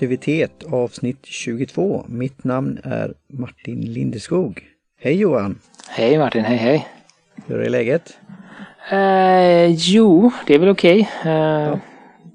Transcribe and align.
produktivitet 0.00 0.64
avsnitt 0.72 1.26
22. 1.26 2.04
Mitt 2.08 2.44
namn 2.44 2.80
är 2.84 3.14
Martin 3.28 3.80
Lindeskog. 3.80 4.62
Hej 5.00 5.14
Johan! 5.14 5.58
Hej 5.88 6.18
Martin, 6.18 6.44
hej 6.44 6.56
hej! 6.56 6.88
Hur 7.46 7.60
är 7.60 7.70
läget? 7.70 8.18
Eh, 8.90 9.66
jo, 9.66 10.30
det 10.46 10.54
är 10.54 10.58
väl 10.58 10.68
okej. 10.68 11.08
Okay. 11.20 11.32
Eh, 11.32 11.68
ja. 11.68 11.78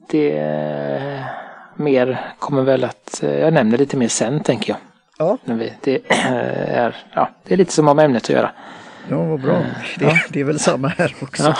Det 0.09 0.37
eh, 0.37 1.21
mer 1.75 2.33
kommer 2.39 2.61
väl 2.61 2.83
att, 2.83 3.23
eh, 3.23 3.39
jag 3.39 3.53
nämner 3.53 3.77
lite 3.77 3.97
mer 3.97 4.07
sen 4.07 4.43
tänker 4.43 4.69
jag. 4.69 4.79
Ja. 5.17 5.37
Vi, 5.55 5.73
det, 5.81 6.01
är, 6.09 6.95
ja, 7.13 7.29
det 7.43 7.53
är 7.53 7.57
lite 7.57 7.73
som 7.73 7.87
har 7.87 7.93
med 7.93 8.05
ämnet 8.05 8.23
att 8.23 8.29
göra. 8.29 8.51
Ja, 9.09 9.23
vad 9.23 9.41
bra. 9.41 9.55
Eh, 9.55 9.65
det, 9.99 10.05
ja. 10.05 10.13
det 10.29 10.39
är 10.39 10.43
väl 10.43 10.59
samma 10.59 10.87
här 10.87 11.15
också. 11.21 11.43
Ja. 11.43 11.55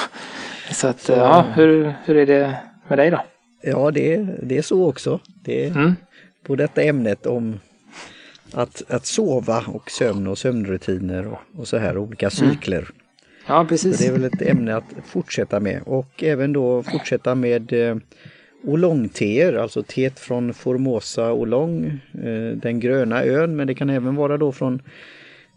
Så 0.72 0.88
att, 0.88 1.02
Så, 1.02 1.12
ja, 1.12 1.46
hur, 1.56 1.94
hur 2.06 2.18
är 2.18 2.26
det 2.26 2.56
med 2.88 2.98
dig 2.98 3.10
då? 3.10 3.22
Ja, 3.62 3.92
det, 3.92 4.28
det 4.44 4.58
är 4.58 4.62
så 4.62 4.90
också. 4.90 5.20
Det 5.44 5.66
mm. 5.66 5.94
på 6.44 6.56
detta 6.56 6.84
ämnet 6.84 7.26
om 7.26 7.60
att, 8.52 8.84
att 8.88 9.06
sova 9.06 9.64
och 9.68 9.92
sömn 9.92 10.28
och 10.28 10.38
sömnrutiner 10.38 11.28
och, 11.28 11.40
och 11.60 11.68
så 11.68 11.78
här 11.78 11.98
olika 11.98 12.30
mm. 12.30 12.52
cykler. 12.52 12.78
Mm. 12.78 12.92
Ja, 13.48 13.66
precis. 13.70 13.98
Så 13.98 14.04
det 14.04 14.10
är 14.10 14.14
väl 14.14 14.24
ett 14.24 14.42
ämne 14.42 14.76
att 14.76 14.96
fortsätta 15.06 15.60
med 15.60 15.82
och 15.86 16.24
även 16.24 16.54
då 16.54 16.84
fortsätta 16.84 17.36
med 17.36 17.74
eh, 17.74 17.98
oolongteer, 18.64 19.54
alltså 19.54 19.84
teet 19.84 20.20
från 20.20 20.54
Formosa 20.54 21.34
Oolong, 21.34 22.00
eh, 22.24 22.58
den 22.58 22.80
gröna 22.80 23.24
ön, 23.24 23.56
men 23.56 23.68
det 23.68 23.76
kan 23.76 23.90
även 23.90 24.16
vara 24.16 24.38
då 24.38 24.52
från 24.52 24.82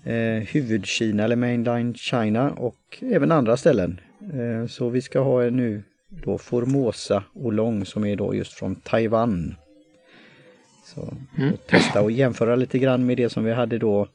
eh, 0.05 0.43
huvudkina 0.49 1.25
eller 1.25 1.37
mainline 1.37 1.95
China 1.95 2.51
och 2.51 2.99
även 3.01 3.33
andra 3.33 3.57
ställen. 3.57 4.01
Eh, 4.21 4.67
så 4.67 4.89
vi 4.89 5.01
ska 5.01 5.21
ha 5.21 5.51
nu 5.51 5.83
då 6.09 6.39
Formosa 6.39 7.23
Oolong 7.35 7.85
som 7.85 8.05
är 8.05 8.17
då 8.17 8.35
just 8.35 8.53
från 8.53 8.75
Taiwan. 8.75 9.55
Så 10.85 11.15
mm. 11.39 11.57
testa 11.67 12.03
och 12.03 12.11
jämföra 12.11 12.57
lite 12.57 12.79
grann 12.79 13.07
med 13.07 13.17
det 13.17 13.31
som 13.31 13.45
vi 13.45 13.53
hade 13.53 13.79
då 13.79 14.07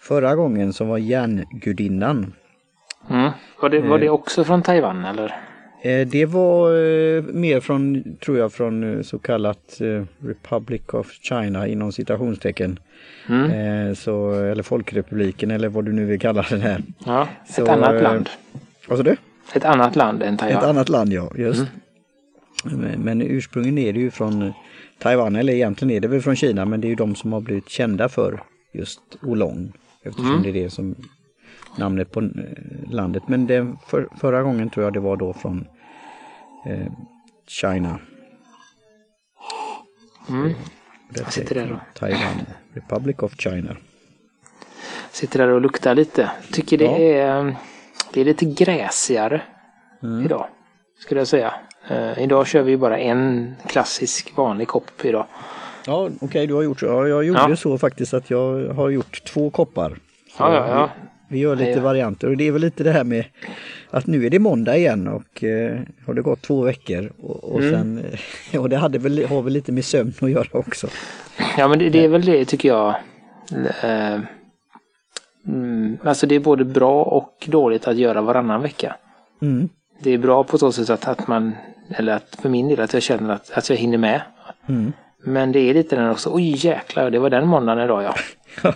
förra 0.00 0.34
gången 0.34 0.72
som 0.72 0.88
var 0.88 0.98
järngudinnan. 0.98 2.32
Mm. 3.10 3.30
Var, 3.62 3.68
det, 3.68 3.80
var 3.80 3.98
det 3.98 4.06
eh. 4.06 4.12
också 4.12 4.44
från 4.44 4.62
Taiwan 4.62 5.04
eller? 5.04 5.34
Eh, 5.82 6.06
det 6.06 6.26
var 6.26 6.70
eh, 6.70 7.22
mer 7.22 7.60
från, 7.60 8.04
tror 8.24 8.38
jag, 8.38 8.52
från 8.52 9.04
så 9.04 9.18
kallat 9.18 9.80
Republic 10.18 10.82
of 10.92 11.12
China 11.12 11.66
inom 11.66 11.92
citationstecken. 11.92 12.78
Mm. 13.28 13.94
Så, 13.94 14.32
eller 14.32 14.62
Folkrepubliken 14.62 15.50
eller 15.50 15.68
vad 15.68 15.84
du 15.84 15.92
nu 15.92 16.04
vill 16.04 16.20
kalla 16.20 16.46
den 16.50 16.60
här. 16.60 16.82
Ja, 17.06 17.28
ett 17.44 17.54
så, 17.54 17.66
annat 17.66 18.02
land. 18.02 18.30
Vad 18.88 18.98
sa 18.98 19.04
du? 19.04 19.16
Ett 19.52 19.64
annat 19.64 19.96
land 19.96 20.22
än 20.22 20.36
Taiwan. 20.36 20.58
Ett 20.62 20.68
annat 20.68 20.88
land 20.88 21.12
ja, 21.12 21.30
just. 21.36 21.66
Mm. 22.64 22.80
Men, 22.80 23.00
men 23.00 23.22
ursprungligen 23.22 23.78
är 23.78 23.92
det 23.92 24.00
ju 24.00 24.10
från 24.10 24.52
Taiwan, 24.98 25.36
eller 25.36 25.52
egentligen 25.52 25.96
är 25.96 26.00
det 26.00 26.08
väl 26.08 26.22
från 26.22 26.36
Kina, 26.36 26.64
men 26.64 26.80
det 26.80 26.86
är 26.86 26.88
ju 26.90 26.94
de 26.94 27.14
som 27.14 27.32
har 27.32 27.40
blivit 27.40 27.68
kända 27.68 28.08
för 28.08 28.42
just 28.72 29.00
Oolong. 29.22 29.72
Eftersom 30.02 30.30
mm. 30.30 30.42
det 30.42 30.48
är 30.48 30.52
det 30.52 30.70
som 30.70 30.94
namnet 31.76 32.12
på 32.12 32.20
eh, 32.20 32.28
landet. 32.90 33.22
Men 33.26 33.46
det, 33.46 33.76
för, 33.86 34.08
förra 34.20 34.42
gången 34.42 34.70
tror 34.70 34.84
jag 34.84 34.92
det 34.92 35.00
var 35.00 35.16
då 35.16 35.32
från 35.32 35.66
eh, 36.66 36.92
China. 37.46 37.98
Mm. 40.28 40.52
Jag 41.14 41.32
sitter 41.32 41.54
där 41.54 41.72
och... 41.72 41.98
Taiwan, 41.98 42.46
Republic 42.72 43.16
of 43.18 43.36
China. 43.38 43.76
Sitter 45.10 45.38
där 45.38 45.48
och 45.48 45.60
luktar 45.60 45.94
lite. 45.94 46.30
Tycker 46.52 46.78
det 46.78 46.84
ja. 46.84 46.98
är, 46.98 47.56
det 48.14 48.20
är 48.20 48.24
lite 48.24 48.44
gräsigare 48.44 49.42
mm. 50.02 50.24
idag. 50.24 50.46
Skulle 50.98 51.20
jag 51.20 51.28
säga. 51.28 51.54
Uh, 51.90 52.22
idag 52.22 52.46
kör 52.46 52.62
vi 52.62 52.76
bara 52.76 52.98
en 52.98 53.54
klassisk 53.66 54.32
vanlig 54.36 54.68
kopp 54.68 55.04
idag. 55.04 55.26
Ja, 55.86 56.04
okej, 56.04 56.18
okay, 56.20 56.46
du 56.46 56.54
har 56.54 56.62
gjort 56.62 56.80
så. 56.80 56.86
Ja, 56.86 57.08
jag 57.08 57.24
gjorde 57.24 57.46
ja. 57.48 57.56
så 57.56 57.78
faktiskt 57.78 58.14
att 58.14 58.30
jag 58.30 58.74
har 58.74 58.90
gjort 58.90 59.24
två 59.24 59.50
koppar. 59.50 59.98
Ja, 60.38 60.54
ja, 60.54 60.68
ja. 60.68 60.90
Vi 61.28 61.38
gör 61.38 61.56
lite 61.56 61.70
ja. 61.70 61.80
varianter 61.80 62.28
och 62.28 62.36
det 62.36 62.48
är 62.48 62.52
väl 62.52 62.60
lite 62.60 62.84
det 62.84 62.92
här 62.92 63.04
med 63.04 63.24
att 63.90 64.06
nu 64.06 64.26
är 64.26 64.30
det 64.30 64.38
måndag 64.38 64.76
igen 64.76 65.08
och 65.08 65.44
eh, 65.44 65.80
har 66.06 66.14
det 66.14 66.22
gått 66.22 66.42
två 66.42 66.62
veckor 66.62 67.12
och, 67.22 67.44
och 67.44 67.62
mm. 67.62 67.72
sen, 67.72 68.04
och 68.60 68.68
det 68.68 68.76
hade 68.76 68.98
väl, 68.98 69.26
har 69.26 69.42
väl 69.42 69.52
lite 69.52 69.72
med 69.72 69.84
sömn 69.84 70.12
att 70.20 70.30
göra 70.30 70.48
också. 70.52 70.86
Ja 71.58 71.68
men 71.68 71.78
det, 71.78 71.90
det 71.90 72.04
är 72.04 72.08
väl 72.08 72.24
det 72.24 72.44
tycker 72.44 72.68
jag. 72.68 72.94
Eh, 73.82 74.20
mm, 75.46 75.98
alltså 76.04 76.26
det 76.26 76.34
är 76.34 76.40
både 76.40 76.64
bra 76.64 77.02
och 77.02 77.46
dåligt 77.46 77.88
att 77.88 77.96
göra 77.96 78.22
varannan 78.22 78.62
vecka. 78.62 78.96
Mm. 79.42 79.68
Det 80.02 80.10
är 80.10 80.18
bra 80.18 80.44
på 80.44 80.58
så 80.58 80.72
sätt 80.72 80.90
att, 80.90 81.08
att 81.08 81.28
man, 81.28 81.52
eller 81.90 82.12
att 82.12 82.38
för 82.42 82.48
min 82.48 82.68
del 82.68 82.80
att 82.80 82.92
jag 82.92 83.02
känner 83.02 83.34
att, 83.34 83.50
att 83.50 83.70
jag 83.70 83.76
hinner 83.76 83.98
med. 83.98 84.22
Mm. 84.66 84.92
Men 85.24 85.52
det 85.52 85.58
är 85.58 85.74
lite 85.74 85.96
den 85.96 86.10
också, 86.10 86.30
oj 86.32 86.66
jäklar, 86.66 87.10
det 87.10 87.18
var 87.18 87.30
den 87.30 87.46
måndagen 87.46 87.84
idag 87.84 88.02
ja. 88.02 88.14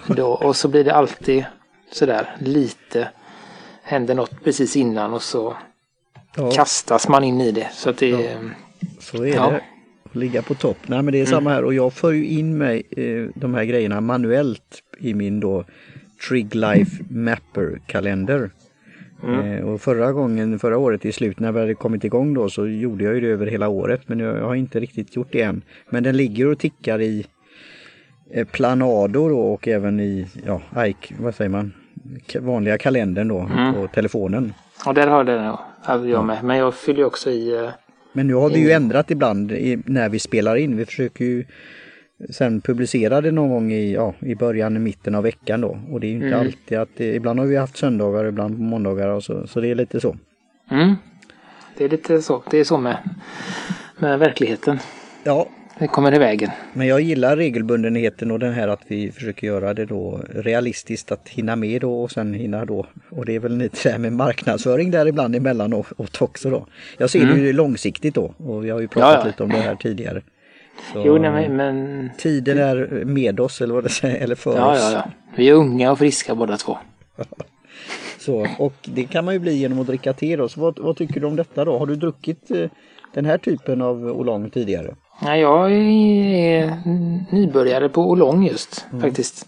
Då, 0.16 0.28
och 0.28 0.56
så 0.56 0.68
blir 0.68 0.84
det 0.84 0.94
alltid 0.94 1.44
sådär 1.92 2.36
lite 2.38 3.08
händer 3.82 4.14
något 4.14 4.44
precis 4.44 4.76
innan 4.76 5.12
och 5.12 5.22
så 5.22 5.56
ja. 6.36 6.50
kastas 6.50 7.08
man 7.08 7.24
in 7.24 7.40
i 7.40 7.50
det. 7.50 7.68
Så 7.72 7.90
att 7.90 7.98
det 7.98 8.08
ja. 8.08 8.28
Så 9.00 9.24
är 9.24 9.34
ja. 9.34 9.50
det. 9.50 9.62
Ligga 10.18 10.42
på 10.42 10.54
topp. 10.54 10.76
Nej 10.86 11.02
men 11.02 11.12
det 11.12 11.18
är 11.18 11.26
mm. 11.26 11.30
samma 11.30 11.50
här 11.50 11.64
och 11.64 11.74
jag 11.74 11.92
för 11.92 12.12
ju 12.12 12.26
in 12.26 12.58
mig 12.58 12.82
eh, 12.90 13.30
de 13.34 13.54
här 13.54 13.64
grejerna 13.64 14.00
manuellt 14.00 14.82
i 14.98 15.14
min 15.14 15.40
då 15.40 15.64
Trig 16.28 16.54
Life 16.54 17.04
Mapper 17.10 17.80
kalender. 17.86 18.50
Mm. 19.22 19.52
Eh, 19.52 19.64
och 19.64 19.80
förra 19.80 20.12
gången, 20.12 20.58
förra 20.58 20.78
året 20.78 21.04
i 21.04 21.12
slutet 21.12 21.40
när 21.40 21.52
vi 21.52 21.60
hade 21.60 21.74
kommit 21.74 22.04
igång 22.04 22.34
då 22.34 22.50
så 22.50 22.66
gjorde 22.66 23.04
jag 23.04 23.14
ju 23.14 23.20
det 23.20 23.26
över 23.26 23.46
hela 23.46 23.68
året 23.68 24.00
men 24.06 24.18
jag, 24.18 24.36
jag 24.36 24.44
har 24.44 24.54
inte 24.54 24.80
riktigt 24.80 25.16
gjort 25.16 25.32
det 25.32 25.42
än. 25.42 25.62
Men 25.90 26.02
den 26.02 26.16
ligger 26.16 26.46
och 26.46 26.58
tickar 26.58 27.00
i 27.00 27.26
eh, 28.30 28.46
Planado 28.46 29.28
då 29.28 29.40
och 29.40 29.68
även 29.68 30.00
i, 30.00 30.26
ja, 30.46 30.86
Ike, 30.86 31.14
vad 31.18 31.34
säger 31.34 31.50
man? 31.50 31.72
vanliga 32.40 32.78
kalendern 32.78 33.28
då 33.28 33.38
mm. 33.38 33.74
på 33.74 33.86
telefonen. 33.86 34.52
Och 34.86 34.94
där 34.94 35.06
har 35.06 35.24
den 35.24 35.54
jag 36.10 36.24
med. 36.24 36.44
Men 36.44 36.56
jag 36.56 36.74
fyller 36.74 37.04
också 37.04 37.30
i. 37.30 37.56
Eh, 37.56 37.70
Men 38.12 38.26
nu 38.26 38.34
har 38.34 38.50
vi 38.50 38.58
ju 38.58 38.70
ändrat 38.70 39.10
ibland 39.10 39.52
när 39.84 40.08
vi 40.08 40.18
spelar 40.18 40.56
in. 40.56 40.76
Vi 40.76 40.86
försöker 40.86 41.24
ju 41.24 41.44
sen 42.30 42.60
publicera 42.60 43.20
det 43.20 43.30
någon 43.30 43.48
gång 43.48 43.72
i, 43.72 43.94
ja, 43.94 44.14
i 44.20 44.34
början, 44.34 44.82
mitten 44.82 45.14
av 45.14 45.22
veckan 45.22 45.60
då. 45.60 45.78
Och 45.90 46.00
det 46.00 46.06
är 46.06 46.08
ju 46.08 46.14
inte 46.14 46.26
mm. 46.26 46.40
alltid 46.40 46.78
att, 46.78 46.88
det, 46.96 47.14
ibland 47.14 47.38
har 47.38 47.46
vi 47.46 47.56
haft 47.56 47.76
söndagar, 47.76 48.24
ibland 48.24 48.56
på 48.56 48.62
måndagar 48.62 49.08
och 49.08 49.24
så, 49.24 49.46
så 49.46 49.60
det 49.60 49.68
är 49.68 49.74
lite 49.74 50.00
så. 50.00 50.16
Mm. 50.70 50.94
Det 51.76 51.84
är 51.84 51.88
lite 51.88 52.22
så, 52.22 52.42
det 52.50 52.59
är 52.59 52.65
så 52.65 52.78
med, 52.78 52.97
med 53.98 54.18
verkligheten. 54.18 54.78
Ja, 55.24 55.48
det 55.78 55.86
kommer 55.86 56.15
i 56.15 56.18
vägen. 56.18 56.50
Men 56.72 56.86
jag 56.86 57.00
gillar 57.00 57.36
regelbundenheten 57.36 58.30
och 58.30 58.38
den 58.38 58.53
här 58.53 58.68
att 58.68 58.80
vi 58.88 59.12
försöker 59.12 59.47
göra 59.47 59.74
det 59.74 59.84
då 59.84 60.21
realistiskt 60.28 61.12
att 61.12 61.28
hinna 61.28 61.56
med 61.56 61.80
då 61.80 62.03
och 62.03 62.10
sen 62.10 62.34
hinna 62.34 62.64
då. 62.64 62.86
Och 63.10 63.24
det 63.24 63.34
är 63.34 63.41
väl 63.41 63.59
lite 63.59 63.78
det 63.82 63.91
här 63.91 63.98
med 63.98 64.12
marknadsföring 64.12 64.91
där 64.91 65.06
ibland 65.06 65.36
emellanåt 65.36 66.21
också 66.21 66.50
då. 66.50 66.66
Jag 66.98 67.10
ser 67.10 67.22
mm. 67.22 67.36
det 67.36 67.41
ju 67.41 67.53
långsiktigt 67.53 68.14
då 68.14 68.34
och 68.36 68.64
vi 68.64 68.71
har 68.71 68.80
ju 68.80 68.88
pratat 68.88 69.12
ja, 69.14 69.21
ja. 69.21 69.26
lite 69.26 69.42
om 69.42 69.48
det 69.48 69.56
här 69.56 69.74
tidigare. 69.74 70.22
Jo, 70.95 71.19
nej, 71.19 71.48
men... 71.48 72.10
Tiden 72.19 72.59
är 72.59 73.04
med 73.04 73.41
oss 73.41 73.60
eller 73.60 73.75
vad 73.75 73.84
det 73.84 73.89
säger, 73.89 74.25
eller 74.25 74.34
för 74.34 74.57
ja, 74.57 74.72
oss. 74.72 74.78
Ja, 74.80 74.92
ja. 74.92 75.10
Vi 75.36 75.48
är 75.48 75.53
unga 75.53 75.92
och 75.92 75.98
friska 75.98 76.34
båda 76.34 76.57
två. 76.57 76.78
Så, 78.19 78.47
och 78.59 78.75
det 78.83 79.04
kan 79.04 79.25
man 79.25 79.34
ju 79.34 79.41
bli 79.41 79.57
genom 79.57 79.80
att 79.80 79.86
dricka 79.86 80.13
te 80.13 80.36
då. 80.36 80.48
Så 80.48 80.60
vad, 80.60 80.78
vad 80.78 80.97
tycker 80.97 81.21
du 81.21 81.27
om 81.27 81.36
detta 81.36 81.65
då? 81.65 81.78
Har 81.78 81.86
du 81.86 81.97
druckit 81.97 82.51
eh, 82.51 82.71
den 83.15 83.25
här 83.25 83.39
typen 83.39 83.83
av 83.83 84.04
oolong 84.04 84.51
tidigare? 84.51 84.95
Nej, 85.22 85.41
jag 85.41 85.72
är 85.72 86.72
nybörjare 87.34 87.89
på 87.89 88.10
Olong 88.10 88.47
just 88.47 88.86
mm. 88.91 89.03
faktiskt. 89.03 89.47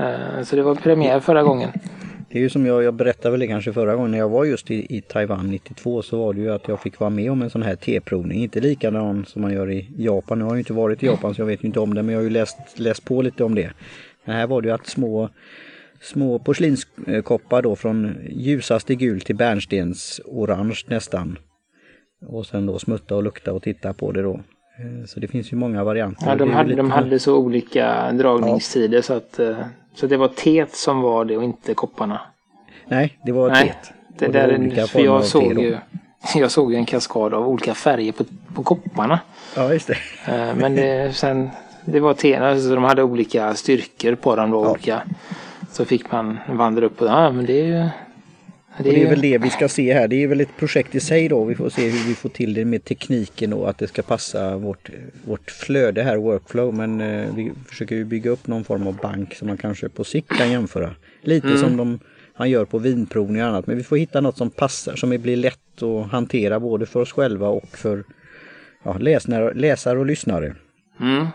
Eh, 0.00 0.42
så 0.44 0.56
det 0.56 0.62
var 0.62 0.74
premiär 0.74 1.20
förra 1.20 1.42
gången. 1.42 1.70
Det 2.28 2.38
är 2.38 2.42
ju 2.42 2.48
som 2.48 2.66
jag, 2.66 2.82
jag 2.82 2.94
berättade 2.94 3.30
väl 3.30 3.40
det 3.40 3.46
kanske 3.46 3.72
förra 3.72 3.96
gången 3.96 4.10
när 4.10 4.18
jag 4.18 4.28
var 4.28 4.44
just 4.44 4.70
i, 4.70 4.96
i 4.96 5.00
Taiwan 5.00 5.50
92 5.50 6.02
så 6.02 6.18
var 6.18 6.34
det 6.34 6.40
ju 6.40 6.52
att 6.52 6.68
jag 6.68 6.80
fick 6.80 7.00
vara 7.00 7.10
med 7.10 7.30
om 7.30 7.42
en 7.42 7.50
sån 7.50 7.62
här 7.62 7.76
teprovning. 7.76 8.42
Inte 8.42 8.60
likadan 8.60 9.24
som 9.26 9.42
man 9.42 9.52
gör 9.52 9.70
i 9.70 9.88
Japan. 9.96 10.38
Nu 10.38 10.44
har 10.44 10.50
jag 10.50 10.56
ju 10.56 10.60
inte 10.60 10.72
varit 10.72 11.02
i 11.02 11.06
Japan 11.06 11.34
så 11.34 11.40
jag 11.40 11.46
vet 11.46 11.64
inte 11.64 11.80
om 11.80 11.94
det 11.94 12.02
men 12.02 12.12
jag 12.12 12.18
har 12.18 12.24
ju 12.24 12.30
läst, 12.30 12.58
läst 12.74 13.04
på 13.04 13.22
lite 13.22 13.44
om 13.44 13.54
det. 13.54 13.72
Men 14.24 14.36
här 14.36 14.46
var 14.46 14.62
det 14.62 14.68
ju 14.68 14.74
att 14.74 14.86
små 14.86 15.28
små 16.00 16.38
porslinskoppar 16.38 17.62
då 17.62 17.76
från 17.76 18.16
ljusaste 18.30 18.94
gul 18.94 19.20
till 19.20 19.36
bärnstens 19.36 20.20
orange 20.24 20.82
nästan. 20.86 21.38
Och 22.26 22.46
sen 22.46 22.66
då 22.66 22.78
smutta 22.78 23.16
och 23.16 23.22
lukta 23.22 23.52
och 23.52 23.62
titta 23.62 23.92
på 23.92 24.12
det 24.12 24.22
då. 24.22 24.40
Eh, 24.78 25.06
så 25.06 25.20
det 25.20 25.28
finns 25.28 25.52
ju 25.52 25.56
många 25.56 25.84
varianter. 25.84 26.26
Ja, 26.28 26.34
de, 26.34 26.52
hade, 26.52 26.68
lite... 26.68 26.76
de 26.76 26.90
hade 26.90 27.18
så 27.18 27.36
olika 27.36 28.12
dragningstider 28.12 28.96
ja. 28.96 29.02
så 29.02 29.12
att 29.12 29.38
eh, 29.38 29.56
så 29.94 30.06
det 30.06 30.16
var 30.16 30.28
teet 30.28 30.74
som 30.74 31.00
var 31.00 31.24
det 31.24 31.36
och 31.36 31.44
inte 31.44 31.74
kopparna. 31.74 32.20
Nej, 32.86 33.18
det 33.24 33.32
var 33.32 33.50
Nej, 33.50 33.64
teet. 33.64 33.92
Det 34.18 34.28
där 34.28 34.48
är, 34.48 34.86
för 34.86 35.00
jag 35.04 35.24
såg 35.24 35.60
ju 35.60 35.76
jag 36.34 36.50
såg 36.50 36.74
en 36.74 36.86
kaskad 36.86 37.34
av 37.34 37.48
olika 37.48 37.74
färger 37.74 38.12
på, 38.12 38.24
på 38.54 38.62
kopparna. 38.62 39.20
Ja, 39.56 39.72
just 39.72 39.86
det. 39.86 39.96
Eh, 40.26 40.54
men 40.56 40.74
det, 40.74 41.16
sen, 41.16 41.50
det 41.84 42.00
var 42.00 42.14
teerna, 42.14 42.60
så 42.60 42.74
de 42.74 42.84
hade 42.84 43.02
olika 43.02 43.54
styrkor 43.54 44.14
på 44.14 44.36
dem 44.36 44.50
då, 44.50 44.64
ja. 44.64 44.70
olika. 44.70 45.02
Så 45.72 45.84
fick 45.84 46.12
man 46.12 46.38
vandra 46.48 46.86
upp 46.86 47.02
och 47.02 47.08
ja, 47.08 47.30
men 47.32 47.46
det 47.46 47.60
är 47.60 47.64
ju 47.64 47.88
Det 48.78 48.88
är... 48.88 48.94
det 48.94 49.02
är 49.02 49.10
väl 49.10 49.20
det 49.20 49.38
vi 49.38 49.50
ska 49.50 49.68
se 49.68 49.94
här. 49.94 50.08
Det 50.08 50.22
är 50.22 50.26
väl 50.26 50.40
ett 50.40 50.56
projekt 50.56 50.94
i 50.94 51.00
sig 51.00 51.28
då. 51.28 51.44
Vi 51.44 51.54
får 51.54 51.70
se 51.70 51.88
hur 51.88 52.08
vi 52.08 52.14
får 52.14 52.28
till 52.28 52.54
det 52.54 52.64
med 52.64 52.84
tekniken 52.84 53.52
och 53.52 53.70
att 53.70 53.78
det 53.78 53.86
ska 53.86 54.02
passa 54.02 54.56
vårt, 54.56 54.90
vårt 55.24 55.50
flöde 55.50 56.02
här, 56.02 56.16
workflow. 56.16 56.74
Men 56.74 57.00
eh, 57.00 57.34
vi 57.34 57.52
försöker 57.68 57.96
ju 57.96 58.04
bygga 58.04 58.30
upp 58.30 58.46
någon 58.46 58.64
form 58.64 58.86
av 58.86 58.96
bank 58.96 59.34
som 59.34 59.48
man 59.48 59.56
kanske 59.56 59.88
på 59.88 60.04
sikt 60.04 60.28
kan 60.28 60.50
jämföra. 60.50 60.94
Lite 61.22 61.46
mm. 61.46 61.58
som 61.58 61.76
de, 61.76 61.98
han 62.34 62.50
gör 62.50 62.64
på 62.64 62.78
vinprovning 62.78 63.42
och 63.42 63.48
annat. 63.48 63.66
Men 63.66 63.76
vi 63.76 63.82
får 63.82 63.96
hitta 63.96 64.20
något 64.20 64.36
som 64.36 64.50
passar, 64.50 64.96
som 64.96 65.10
blir 65.10 65.36
lätt 65.36 65.82
att 65.82 66.10
hantera 66.10 66.60
både 66.60 66.86
för 66.86 67.00
oss 67.00 67.12
själva 67.12 67.48
och 67.48 67.68
för 67.68 68.04
ja, 68.82 68.98
läsare, 68.98 69.54
läsare 69.54 69.98
och 69.98 70.06
lyssnare. 70.06 70.54
Mm. 71.00 71.26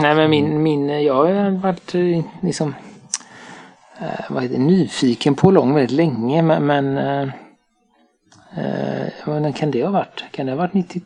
Nej 0.00 0.14
men 0.14 0.30
min, 0.30 0.62
min, 0.62 0.88
jag 0.88 1.14
har 1.14 1.60
varit 1.62 1.94
eh, 1.94 2.24
liksom 2.42 2.74
vad 4.28 4.42
heter, 4.42 4.58
nyfiken 4.58 5.34
på 5.34 5.50
lång 5.50 5.74
väldigt 5.74 5.96
länge 5.96 6.42
men, 6.42 6.66
men 6.66 6.98
eh, 6.98 7.28
eh, 9.26 9.52
kan 9.52 9.70
det 9.70 9.84
ha 9.84 9.90
varit? 9.90 10.24
Kan 10.30 10.46
det 10.46 10.52
ha 10.52 10.56
varit 10.56 10.74
90? 10.74 11.02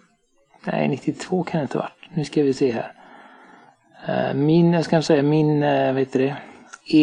Nej 0.64 0.88
92 0.88 1.42
kan 1.42 1.58
det 1.58 1.62
inte 1.62 1.78
ha 1.78 1.82
varit. 1.82 2.16
Nu 2.16 2.24
ska 2.24 2.42
vi 2.42 2.52
se 2.52 2.72
här. 2.72 2.92
Eh, 4.06 4.34
min, 4.34 4.72
jag 4.72 4.84
ska 4.84 5.02
säga 5.02 5.22
min, 5.22 5.62
eh, 5.62 5.92
vad 5.92 5.98
heter 5.98 6.18
det, 6.18 6.36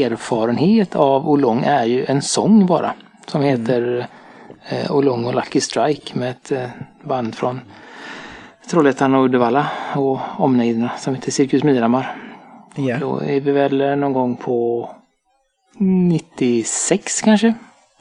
erfarenhet 0.03 0.95
av 0.95 1.29
Olong 1.29 1.63
är 1.63 1.85
ju 1.85 2.05
en 2.05 2.21
sång 2.21 2.65
bara. 2.65 2.93
Som 3.27 3.41
mm. 3.41 3.59
heter 3.59 4.07
eh, 4.69 4.91
Olong 4.91 5.25
och 5.25 5.35
Lucky 5.35 5.61
Strike 5.61 6.19
med 6.19 6.29
ett 6.29 6.51
eh, 6.51 6.69
band 7.03 7.35
från 7.35 7.61
Trollhättan 8.69 9.15
och 9.15 9.25
Uddevalla 9.25 9.67
och 9.95 10.19
omnejderna 10.38 10.91
som 10.97 11.15
heter 11.15 11.31
Cirkus 11.31 11.63
Miramar. 11.63 12.15
Ja. 12.75 12.97
Då 12.97 13.23
är 13.23 13.39
vi 13.39 13.51
väl 13.51 13.99
någon 13.99 14.13
gång 14.13 14.35
på 14.35 14.89
96 15.77 17.22
kanske 17.22 17.54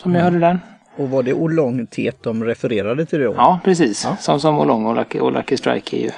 som 0.03 0.11
mm. 0.11 0.19
jag 0.19 0.25
hörde 0.25 0.47
den. 0.47 0.61
Och 0.97 1.11
var 1.11 1.23
det 1.23 1.33
Olong 1.35 1.87
Tet 1.87 2.23
de 2.23 2.45
refererade 2.45 3.07
till 3.07 3.21
då? 3.21 3.35
Ja, 3.37 3.61
precis. 3.65 4.05
Ja. 4.05 4.17
Som, 4.17 4.41
som 4.41 4.59
Olong 4.59 4.87
och 4.87 4.97
Lucky, 4.97 5.19
och 5.19 5.33
Lucky 5.33 5.57
Strike 5.57 5.97
är 5.97 6.01
ju 6.01 6.11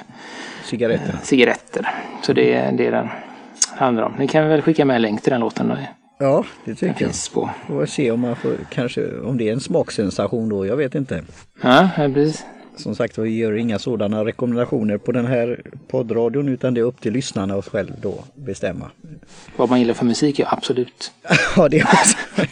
cigaretter. 0.63 1.09
Eh, 1.13 1.21
cigaretter. 1.23 1.89
Så 2.21 2.33
det 2.33 2.53
är 2.53 2.71
det 2.71 2.89
den 2.89 3.07
handlar 3.75 4.03
om. 4.03 4.13
Ni 4.19 4.27
kan 4.27 4.47
väl 4.47 4.61
skicka 4.61 4.85
med 4.85 4.95
en 4.95 5.01
länk 5.01 5.21
till 5.21 5.31
den 5.31 5.41
låten. 5.41 5.67
Då. 5.67 5.75
Ja, 6.19 6.43
det 6.65 6.75
tycker 6.75 7.05
jag. 7.05 7.13
På. 7.33 7.49
Får 7.67 7.85
se 7.85 8.11
om 8.11 8.19
man 8.19 8.35
får, 8.35 8.51
kanske, 8.69 9.17
om 9.19 9.37
det 9.37 9.49
är 9.49 9.53
en 9.53 9.59
smaksensation 9.59 10.49
då, 10.49 10.65
jag 10.65 10.77
vet 10.77 10.95
inte. 10.95 11.23
Ja, 11.61 11.89
precis. 11.95 12.45
Som 12.77 12.95
sagt 12.95 13.17
vi 13.17 13.37
gör 13.37 13.53
inga 13.53 13.79
sådana 13.79 14.25
rekommendationer 14.25 14.97
på 14.97 15.11
den 15.11 15.25
här 15.25 15.61
poddradion 15.87 16.49
utan 16.49 16.73
det 16.73 16.79
är 16.79 16.85
upp 16.85 17.01
till 17.01 17.13
lyssnarna 17.13 17.55
att 17.55 17.67
själv 17.67 17.91
då 18.01 18.23
bestämma. 18.35 18.91
Vad 19.55 19.69
man 19.69 19.79
gillar 19.79 19.93
för 19.93 20.05
musik, 20.05 20.39
ja 20.39 20.47
absolut. 20.51 21.11
ja, 21.55 21.69
det 21.69 21.83
också. 21.83 22.17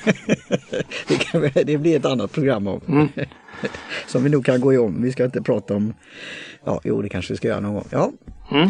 det, 1.08 1.18
kan, 1.18 1.50
det 1.66 1.78
blir 1.78 1.98
ett 1.98 2.06
annat 2.06 2.32
program 2.32 2.68
om. 2.68 2.82
Mm. 2.88 3.08
Som 4.08 4.24
vi 4.24 4.30
nog 4.30 4.46
kan 4.46 4.62
gå 4.62 4.82
om. 4.86 5.02
Vi 5.04 5.12
ska 5.12 5.26
inte 5.26 5.42
prata 5.42 5.76
om, 5.76 5.94
ja, 6.64 6.82
jo 6.84 7.02
det 7.02 7.10
kanske 7.10 7.34
vi 7.34 7.38
ska 7.38 7.48
göra 7.48 7.60
någon 7.60 7.74
gång. 7.74 7.88
Ja. 7.90 8.12
Mm. 8.52 8.70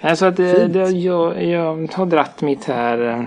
Alltså 0.00 0.26
att 0.26 0.36
det, 0.36 0.66
det, 0.66 0.90
jag, 0.90 1.44
jag 1.44 1.92
har 1.92 2.06
dratt 2.06 2.42
mitt 2.42 2.64
här, 2.64 3.10
eh, 3.10 3.24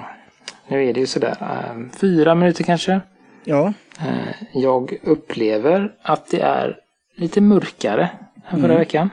nu 0.67 0.89
är 0.89 0.93
det 0.93 0.99
ju 0.99 1.07
sådär, 1.07 1.37
eh, 1.41 1.97
fyra 1.99 2.35
minuter 2.35 2.63
kanske. 2.63 3.01
Ja. 3.43 3.73
Eh, 3.99 4.47
jag 4.53 4.99
upplever 5.03 5.91
att 6.01 6.31
det 6.31 6.41
är 6.41 6.77
lite 7.15 7.41
mörkare 7.41 8.09
än 8.49 8.59
förra 8.61 8.65
mm. 8.65 8.77
veckan. 8.77 9.09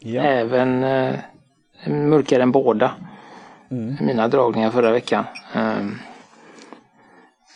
Ja. 0.00 0.22
Även 0.22 0.84
eh, 0.84 1.18
mörkare 1.86 2.42
än 2.42 2.52
båda. 2.52 2.92
Mm. 3.70 3.96
Mina 4.00 4.28
dragningar 4.28 4.70
förra 4.70 4.92
veckan. 4.92 5.24
Um, 5.56 5.98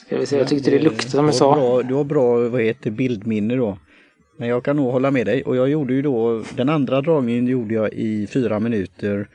ska 0.06 0.18
vi 0.18 0.26
se, 0.26 0.38
jag 0.38 0.48
tyckte 0.48 0.70
det 0.70 0.78
luktade 0.78 1.10
som 1.10 1.24
jag 1.24 1.34
sa. 1.34 1.54
Bra, 1.54 1.82
du 1.82 1.94
har 1.94 2.04
bra 2.04 2.48
vad 2.48 2.60
heter, 2.60 2.90
bildminne 2.90 3.56
då. 3.56 3.78
Men 4.38 4.48
jag 4.48 4.64
kan 4.64 4.76
nog 4.76 4.92
hålla 4.92 5.10
med 5.10 5.26
dig 5.26 5.42
och 5.42 5.56
jag 5.56 5.68
gjorde 5.68 5.94
ju 5.94 6.02
då 6.02 6.42
den 6.56 6.68
andra 6.68 7.00
dragningen 7.00 7.46
gjorde 7.46 7.74
jag 7.74 7.92
i 7.92 8.26
fyra 8.26 8.60
minuter 8.60 9.28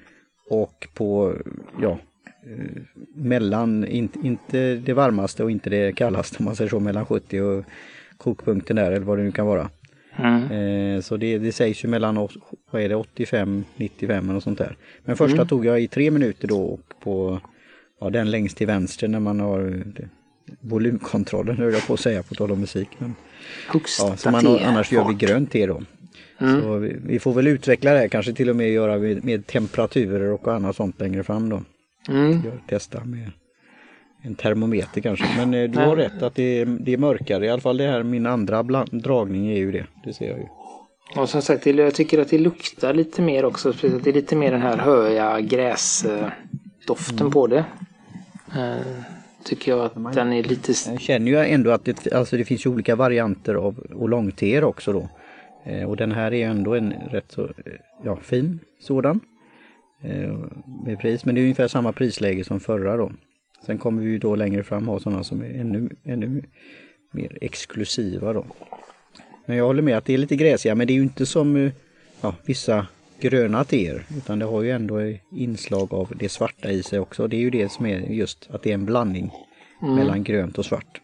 och 0.50 0.88
på 0.94 1.34
ja 1.82 1.98
eh, 2.46 2.82
mellan, 3.16 3.88
inte, 3.88 4.20
inte 4.24 4.76
det 4.76 4.94
varmaste 4.94 5.44
och 5.44 5.52
inte 5.52 5.70
det 5.70 5.96
kallaste 5.96 6.36
om 6.40 6.46
man 6.46 6.56
säger 6.56 6.70
så, 6.70 6.80
mellan 6.80 7.06
70 7.06 7.42
och 7.42 7.66
kokpunkten 8.18 8.76
där 8.76 8.92
eller 8.92 9.06
vad 9.06 9.18
det 9.18 9.24
nu 9.24 9.32
kan 9.32 9.46
vara. 9.46 9.70
Mm. 10.16 10.52
Eh, 10.52 11.02
så 11.02 11.18
det, 11.18 11.38
det 11.38 11.52
sägs 11.52 11.84
ju 11.84 11.88
mellan 11.88 12.30
vad 12.72 12.82
är 12.82 12.90
det, 12.90 12.96
85, 12.96 13.64
95 13.76 14.30
eller 14.30 14.40
sånt 14.40 14.58
där. 14.58 14.78
Men 15.04 15.18
första 15.18 15.36
mm. 15.36 15.48
tog 15.48 15.66
jag 15.66 15.82
i 15.82 15.88
tre 15.88 16.12
minuter 16.12 16.48
då 16.48 16.80
på 17.04 17.42
ja, 18.00 18.10
den 18.10 18.32
längst 18.32 18.58
till 18.58 18.68
vänster 18.68 19.08
när 19.08 19.20
man 19.20 19.40
har 19.40 19.84
volymkontrollen 20.60 21.58
höll 21.58 21.74
jag 21.74 21.88
på 21.88 21.94
att 21.94 22.00
säga 22.00 22.24
på 22.24 22.36
tal 22.36 22.52
om 22.52 22.60
musik. 22.60 22.90
Men, 22.98 23.16
ja, 23.74 24.18
så 24.18 24.32
man, 24.32 24.48
annars 24.48 24.92
gör 24.92 25.08
vi 25.08 25.14
grönt 25.14 25.52
te 25.52 25.66
då. 25.66 25.82
Mm. 26.38 26.62
Så 26.62 26.78
vi, 26.78 26.96
vi, 27.06 27.20
får 27.20 27.34
väl 27.34 27.48
utveckla 27.48 27.92
det 27.92 28.00
här, 28.00 28.08
kanske 28.08 28.34
till 28.34 28.50
och 28.50 28.56
med 28.56 28.72
göra 28.72 28.98
med, 28.98 29.26
med 29.26 29.48
temperaturer 29.48 30.32
och 30.32 30.48
annat 30.48 30.76
sånt 30.76 31.00
längre 31.00 31.24
fram 31.24 31.50
då. 31.50 31.64
Mm. 32.10 32.42
testa 32.68 33.06
med 33.06 33.32
en 34.22 34.36
termometer 34.36 35.02
kanske. 35.02 35.26
Men 35.38 35.54
eh, 35.54 35.70
du 35.70 35.80
har 35.80 35.96
rätt 35.96 36.22
att 36.22 36.36
det 36.36 36.62
är, 36.62 36.66
det 36.66 36.94
är 36.94 36.98
mörkare. 36.98 37.46
I 37.46 37.50
alla 37.50 37.62
fall 37.62 37.78
det 37.78 37.88
här 37.88 38.04
min 38.04 38.26
andra 38.26 38.64
dragning 38.92 39.50
är 39.50 39.58
ju 39.58 39.72
det. 39.72 39.86
Det 40.06 40.14
ser 40.14 40.30
jag 40.30 40.38
ju. 40.38 40.46
Och 41.16 41.30
som 41.30 41.42
sagt, 41.42 41.66
jag 41.66 41.96
tycker 41.96 42.20
att 42.20 42.30
det 42.30 42.38
luktar 42.38 42.94
lite 42.94 43.22
mer 43.22 43.46
också. 43.46 43.74
Det 44.04 44.10
är 44.10 44.14
lite 44.14 44.36
mer 44.36 44.52
den 44.52 44.62
här 44.62 44.78
höja 44.78 45.42
gräsdoften 45.42 47.20
mm. 47.20 47.32
på 47.32 47.48
det. 47.48 47.66
Uh, 48.56 49.02
tycker 49.44 49.72
jag 49.72 49.86
att 49.86 50.14
den 50.14 50.34
är 50.34 50.44
lite... 50.44 50.74
Jag 50.90 51.02
känner 51.02 51.32
ju 51.32 51.38
ändå 51.38 51.72
att 51.72 51.86
det, 51.86 52.14
alltså 52.14 52.38
det 52.38 52.46
finns 52.46 52.66
olika 52.66 52.96
varianter 52.96 53.56
av 53.56 53.86
oolongteer 53.94 54.64
också 54.64 54.94
då. 54.94 55.10
Eh, 55.64 55.90
och 55.90 55.98
den 55.98 56.12
här 56.12 56.34
är 56.34 56.48
ändå 56.48 56.76
en 56.76 56.94
rätt 56.94 57.32
så 57.32 57.50
ja, 58.04 58.16
fin 58.16 58.60
sådan. 58.80 59.20
Eh, 60.02 60.38
med 60.86 61.00
pris, 61.00 61.26
men 61.26 61.36
det 61.36 61.42
är 61.42 61.44
ungefär 61.44 61.68
samma 61.68 61.92
prisläge 61.92 62.44
som 62.44 62.60
förra 62.60 62.98
då. 62.98 63.12
Sen 63.66 63.78
kommer 63.78 64.02
vi 64.02 64.18
då 64.18 64.36
längre 64.36 64.64
fram 64.64 64.88
ha 64.88 65.00
sådana 65.00 65.24
som 65.24 65.42
är 65.42 65.60
ännu, 65.60 65.90
ännu 66.04 66.44
mer 67.12 67.38
exklusiva 67.42 68.34
då. 68.34 68.46
Men 69.46 69.58
jag 69.58 69.66
håller 69.66 69.82
med 69.82 69.98
att 69.98 70.06
det 70.06 70.14
är 70.14 70.18
lite 70.18 70.36
gräsiga 70.36 70.76
men 70.76 70.88
det 70.88 70.94
är 70.94 70.96
ju 70.96 71.02
inte 71.02 71.26
som 71.26 71.56
eh, 71.56 71.72
ja, 72.22 72.36
vissa 72.46 72.88
gröna 73.20 73.64
teer 73.64 74.04
utan 74.18 74.40
det 74.40 74.46
har 74.46 74.62
ju 74.62 74.72
ändå 74.72 75.00
inslag 75.32 75.94
av 75.94 76.14
det 76.16 76.30
svarta 76.30 76.72
i 76.72 76.84
sig 76.84 77.00
också. 77.00 77.28
Det 77.28 77.36
är 77.36 77.42
ju 77.42 77.50
det 77.50 77.72
som 77.72 77.86
är 77.86 78.00
just 78.00 78.50
att 78.52 78.64
det 78.64 78.70
är 78.70 78.74
en 78.74 78.86
blandning 78.86 79.32
mm. 79.82 79.96
mellan 79.96 80.24
grönt 80.24 80.58
och 80.58 80.66
svart. 80.66 81.02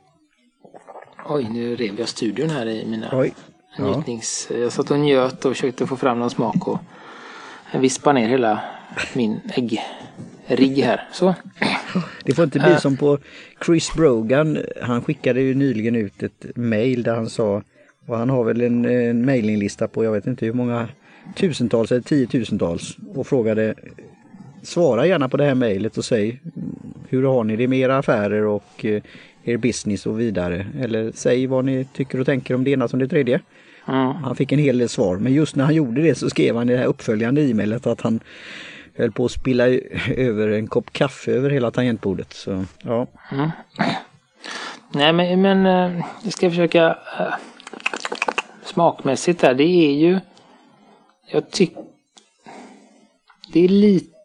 Oj, 1.29 1.47
nu 1.49 1.75
rev 1.75 1.99
jag 1.99 2.07
studion 2.07 2.49
här 2.49 2.65
i 2.65 2.85
mina 2.85 3.09
Oj. 3.13 3.33
njutnings... 3.79 4.51
Jag 4.51 4.71
satt 4.71 4.91
och 4.91 4.99
njöt 4.99 5.45
och 5.45 5.51
försökte 5.51 5.87
få 5.87 5.97
fram 5.97 6.19
någon 6.19 6.29
smak 6.29 6.67
och 6.67 6.79
vispa 7.73 8.13
ner 8.13 8.27
hela 8.27 8.59
min 9.15 9.39
ägg 9.55 9.81
rigg 10.47 10.77
här. 10.77 11.07
Så. 11.11 11.35
Det 12.23 12.33
får 12.33 12.43
inte 12.43 12.59
bli 12.59 12.71
uh. 12.71 12.77
som 12.77 12.97
på 12.97 13.17
Chris 13.65 13.93
Brogan. 13.95 14.57
Han 14.81 15.01
skickade 15.01 15.41
ju 15.41 15.55
nyligen 15.55 15.95
ut 15.95 16.23
ett 16.23 16.45
mail 16.55 17.03
där 17.03 17.15
han 17.15 17.29
sa, 17.29 17.61
och 18.05 18.17
han 18.17 18.29
har 18.29 18.43
väl 18.43 18.61
en, 18.61 18.85
en 18.85 19.25
mailinglista 19.25 19.87
på 19.87 20.03
jag 20.03 20.11
vet 20.11 20.27
inte 20.27 20.45
hur 20.45 20.53
många 20.53 20.87
tusentals 21.35 21.91
eller 21.91 22.01
tiotusentals 22.01 22.97
och 23.15 23.27
frågade 23.27 23.75
Svara 24.61 25.05
gärna 25.05 25.29
på 25.29 25.37
det 25.37 25.45
här 25.45 25.55
mejlet 25.55 25.97
och 25.97 26.05
säg 26.05 26.39
hur 27.09 27.23
har 27.23 27.43
ni 27.43 27.55
det 27.55 27.67
med 27.67 27.79
era 27.79 27.97
affärer 27.97 28.45
och 28.45 28.85
eh, 28.85 29.01
er 29.43 29.57
business 29.57 30.05
och 30.05 30.19
vidare. 30.19 30.67
Eller 30.79 31.11
säg 31.15 31.47
vad 31.47 31.65
ni 31.65 31.85
tycker 31.93 32.19
och 32.19 32.25
tänker 32.25 32.55
om 32.55 32.63
det 32.63 32.71
ena 32.71 32.87
som 32.87 32.99
det 32.99 33.07
tredje. 33.07 33.41
Mm. 33.87 34.07
Han 34.07 34.35
fick 34.35 34.51
en 34.51 34.59
hel 34.59 34.77
del 34.77 34.89
svar 34.89 35.17
men 35.17 35.33
just 35.33 35.55
när 35.55 35.65
han 35.65 35.75
gjorde 35.75 36.01
det 36.01 36.15
så 36.15 36.29
skrev 36.29 36.55
han 36.55 36.69
i 36.69 36.73
det 36.73 36.79
här 36.79 36.85
uppföljande 36.85 37.41
e-mailet 37.41 37.87
att 37.87 38.01
han 38.01 38.19
höll 38.97 39.11
på 39.11 39.25
att 39.25 39.31
spilla 39.31 39.67
över 40.17 40.47
en 40.47 40.67
kopp 40.67 40.93
kaffe 40.93 41.31
över 41.31 41.49
hela 41.49 41.71
tangentbordet. 41.71 42.33
Så, 42.33 42.65
ja. 42.83 43.07
Mm. 43.31 43.49
Nej 44.93 45.13
men, 45.13 45.41
men 45.41 45.65
eh, 45.65 46.05
jag 46.23 46.33
ska 46.33 46.49
försöka 46.49 46.97
äh, 47.19 47.33
smakmässigt 48.65 49.41
där. 49.41 49.53
Det 49.53 49.63
är 49.63 49.91
ju 49.91 50.19
jag 51.31 51.51
tycker 51.51 51.83
det 53.53 53.65
är 53.65 53.69
lite 53.69 54.17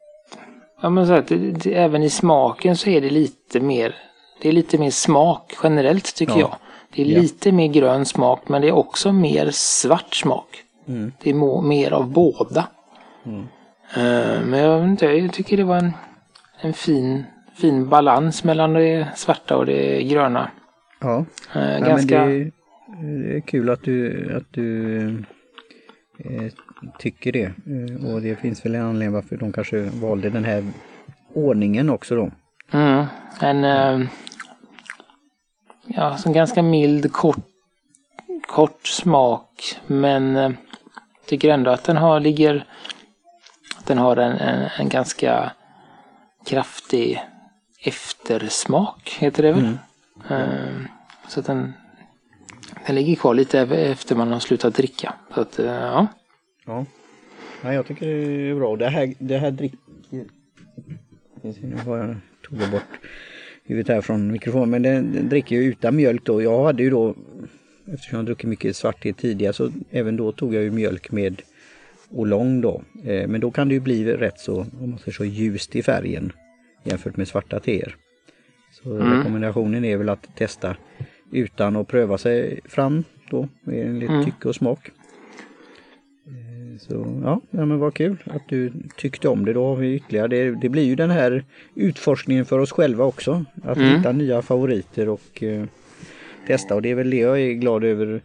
Ja 0.83 0.91
men 0.91 1.07
så 1.07 1.13
att 1.13 1.29
det, 1.29 1.37
det, 1.37 1.75
även 1.75 2.03
i 2.03 2.11
smaken 2.11 2.77
så 2.77 2.91
är 2.91 3.01
det 3.01 3.11
lite 3.11 3.61
mer 3.61 3.95
Det 4.41 4.49
är 4.49 4.53
lite 4.53 4.79
mer 4.79 4.91
smak 4.91 5.55
generellt 5.63 6.15
tycker 6.15 6.33
ja. 6.33 6.39
jag. 6.39 6.57
Det 6.95 7.03
är 7.03 7.07
ja. 7.07 7.21
lite 7.21 7.53
mer 7.53 7.67
grön 7.67 8.05
smak 8.05 8.49
men 8.49 8.63
det 8.63 8.69
är 8.69 8.73
också 8.73 9.13
mer 9.13 9.51
svart 9.53 10.15
smak. 10.15 10.65
Mm. 10.89 11.13
Det 11.23 11.31
är 11.31 11.63
mer 11.63 11.93
av 11.93 12.11
båda. 12.11 12.67
Mm. 13.25 13.49
Eh, 13.97 14.45
men 14.45 14.53
jag, 14.53 14.85
inte, 14.85 15.07
jag 15.07 15.33
tycker 15.33 15.57
det 15.57 15.65
var 15.65 15.77
en, 15.77 15.93
en 16.61 16.73
fin, 16.73 17.25
fin 17.55 17.89
balans 17.89 18.45
mellan 18.45 18.73
det 18.73 19.09
svarta 19.17 19.57
och 19.57 19.67
det 19.67 20.03
gröna. 20.03 20.51
Ja, 21.01 21.25
uh, 21.57 21.87
ganska... 21.87 22.15
Ja, 22.15 22.27
det, 22.27 22.33
är, 22.33 22.53
det, 23.23 23.37
är, 23.37 23.41
kul 23.41 23.71
att 23.71 23.83
du, 23.83 24.33
att 24.37 24.53
du 24.53 25.07
eh, 26.19 26.53
tycker 26.99 27.33
det. 27.33 27.45
Eh, 27.45 28.15
och 28.15 28.23
det 28.23 28.37
finns 28.37 28.65
väl 28.65 28.75
en 28.75 28.83
anledning 28.83 29.13
varför 29.13 29.37
de 29.37 29.53
kanske 29.53 29.81
valde 29.81 30.31
den 30.31 30.45
här 30.45 30.65
ordningen 31.35 31.91
också 31.91 32.17
då. 32.17 32.31
Mm, 32.71 33.05
en, 33.41 33.65
eh, 33.65 34.09
ja, 35.87 36.17
som 36.17 36.33
ganska 36.33 36.63
mild, 36.63 37.13
kort, 37.13 37.47
kort 38.47 38.87
smak. 38.87 39.81
Men 39.87 40.37
eh, 40.37 40.51
tycker 41.27 41.51
ändå 41.51 41.71
att 41.71 41.85
den 41.85 41.97
har, 41.97 42.21
ligger, 42.21 42.65
att 43.83 43.89
den 43.89 43.99
har 43.99 44.17
en, 44.17 44.33
en, 44.33 44.69
en 44.79 44.89
ganska 44.89 45.53
kraftig 46.47 47.23
eftersmak, 47.85 49.17
heter 49.21 49.43
det 49.43 49.53
väl? 49.53 49.77
Mm. 50.29 50.41
Uh, 50.43 50.87
så 51.29 51.41
att 51.41 51.47
den, 51.47 51.73
den 52.87 52.95
ligger 52.95 53.17
kvar 53.17 53.35
lite 53.35 53.61
efter 53.61 54.17
man 54.17 54.33
har 54.33 54.41
slutat 54.41 54.75
dricka. 54.75 55.15
Så 55.35 55.41
att, 55.41 55.61
uh, 55.61 55.67
ja. 55.67 56.07
Ja. 56.67 56.87
ja, 57.63 57.73
jag 57.73 57.87
tycker 57.87 58.07
det 58.07 58.51
är 58.51 58.55
bra. 58.55 58.77
Det 58.77 58.89
här, 58.89 59.15
det 59.19 59.39
här 59.39 59.51
dricker... 59.51 59.79
Nu 61.43 61.77
har 61.87 61.97
jag 61.97 62.17
tog 62.49 62.71
bort 62.71 63.01
huvudet 63.65 63.95
här 63.95 64.01
från 64.01 64.33
mikrofonen. 64.33 64.71
Men 64.71 64.83
den, 64.83 65.13
den 65.13 65.29
dricker 65.29 65.57
ju 65.57 65.63
utan 65.63 65.97
mjölk 65.97 66.25
då. 66.25 66.43
Jag 66.43 66.65
hade 66.65 66.83
ju 66.83 66.91
då, 66.91 67.15
eftersom 67.87 68.17
jag 68.17 68.27
druckit 68.27 68.49
mycket 68.49 68.77
svart 68.77 69.03
tidigare, 69.17 69.53
så 69.53 69.73
även 69.91 70.17
då 70.17 70.33
tog 70.33 70.55
jag 70.55 70.63
ju 70.63 70.71
mjölk 70.71 71.11
med 71.11 71.43
Oolong 72.13 72.61
då. 72.61 72.83
Eh, 73.05 73.29
men 73.29 73.41
då 73.41 73.51
kan 73.51 73.69
det 73.69 73.75
ju 73.75 73.81
bli 73.81 74.13
rätt 74.13 74.41
så, 74.41 74.61
om 74.61 74.91
man 74.91 74.99
säger 74.99 75.13
så, 75.13 75.25
ljust 75.25 75.77
i 75.77 75.83
färgen 75.83 76.33
jämfört 76.85 77.17
med 77.17 77.29
svarta 77.29 77.61
teer. 77.61 77.97
Så 78.71 78.97
mm. 78.97 79.19
rekommendationen 79.19 79.85
är 79.85 79.97
väl 79.97 80.09
att 80.09 80.37
testa 80.37 80.77
utan 81.33 81.77
att 81.77 81.89
pröva 81.89 82.19
sig 82.19 82.61
fram 82.65 83.05
då 83.31 83.49
med 83.63 83.87
en 83.87 83.99
lite 83.99 84.13
mm. 84.13 84.25
tycke 84.25 84.49
och 84.49 84.55
smak. 84.55 84.91
Eh, 86.27 86.79
så 86.79 87.21
ja, 87.25 87.41
ja, 87.51 87.65
men 87.65 87.79
vad 87.79 87.95
kul 87.95 88.17
att 88.27 88.49
du 88.49 88.73
tyckte 88.97 89.29
om 89.29 89.45
det. 89.45 89.53
Då 89.53 89.67
har 89.67 89.77
vi 89.77 89.95
ytterligare, 89.95 90.29
det, 90.29 90.51
det 90.61 90.69
blir 90.69 90.85
ju 90.85 90.95
den 90.95 91.11
här 91.11 91.45
utforskningen 91.75 92.45
för 92.45 92.59
oss 92.59 92.73
själva 92.73 93.05
också. 93.05 93.45
Att 93.63 93.77
mm. 93.77 93.97
hitta 93.97 94.13
nya 94.13 94.43
favoriter 94.43 95.09
och 95.09 95.43
eh, 95.43 95.65
testa 96.47 96.75
och 96.75 96.83
det 96.83 96.91
är 96.91 96.95
väl 96.95 97.11
det 97.11 97.17
jag 97.17 97.41
är 97.41 97.53
glad 97.53 97.85
över 97.85 98.23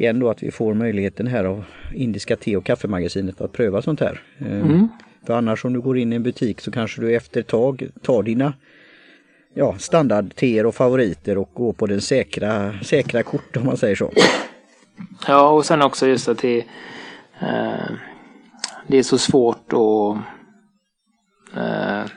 igen 0.00 0.18
då 0.18 0.30
att 0.30 0.42
vi 0.42 0.50
får 0.50 0.74
möjligheten 0.74 1.26
här 1.26 1.44
av 1.44 1.64
Indiska 1.94 2.36
te 2.36 2.56
och 2.56 2.64
kaffemagasinet 2.64 3.40
att 3.40 3.52
pröva 3.52 3.82
sånt 3.82 4.00
här. 4.00 4.22
Eh, 4.38 4.60
mm. 4.60 4.88
För 5.26 5.34
annars 5.34 5.64
om 5.64 5.72
du 5.72 5.80
går 5.80 5.98
in 5.98 6.12
i 6.12 6.16
en 6.16 6.22
butik 6.22 6.60
så 6.60 6.70
kanske 6.70 7.00
du 7.00 7.16
efter 7.16 7.40
ett 7.40 7.46
tag 7.46 7.88
tar 8.02 8.22
dina 8.22 8.52
ja, 9.54 9.74
standardteer 9.78 10.66
och 10.66 10.74
favoriter 10.74 11.38
och 11.38 11.50
går 11.54 11.72
på 11.72 11.86
den 11.86 12.00
säkra, 12.00 12.74
säkra 12.82 13.22
kort 13.22 13.56
om 13.56 13.66
man 13.66 13.76
säger 13.76 13.96
så. 13.96 14.12
Ja 15.26 15.50
och 15.50 15.66
sen 15.66 15.82
också 15.82 16.06
just 16.06 16.28
att 16.28 16.38
det, 16.38 16.58
eh, 17.40 17.90
det 18.86 18.98
är 18.98 19.02
så 19.02 19.18
svårt 19.18 19.72
att 19.72 20.16
eh, 21.56 22.10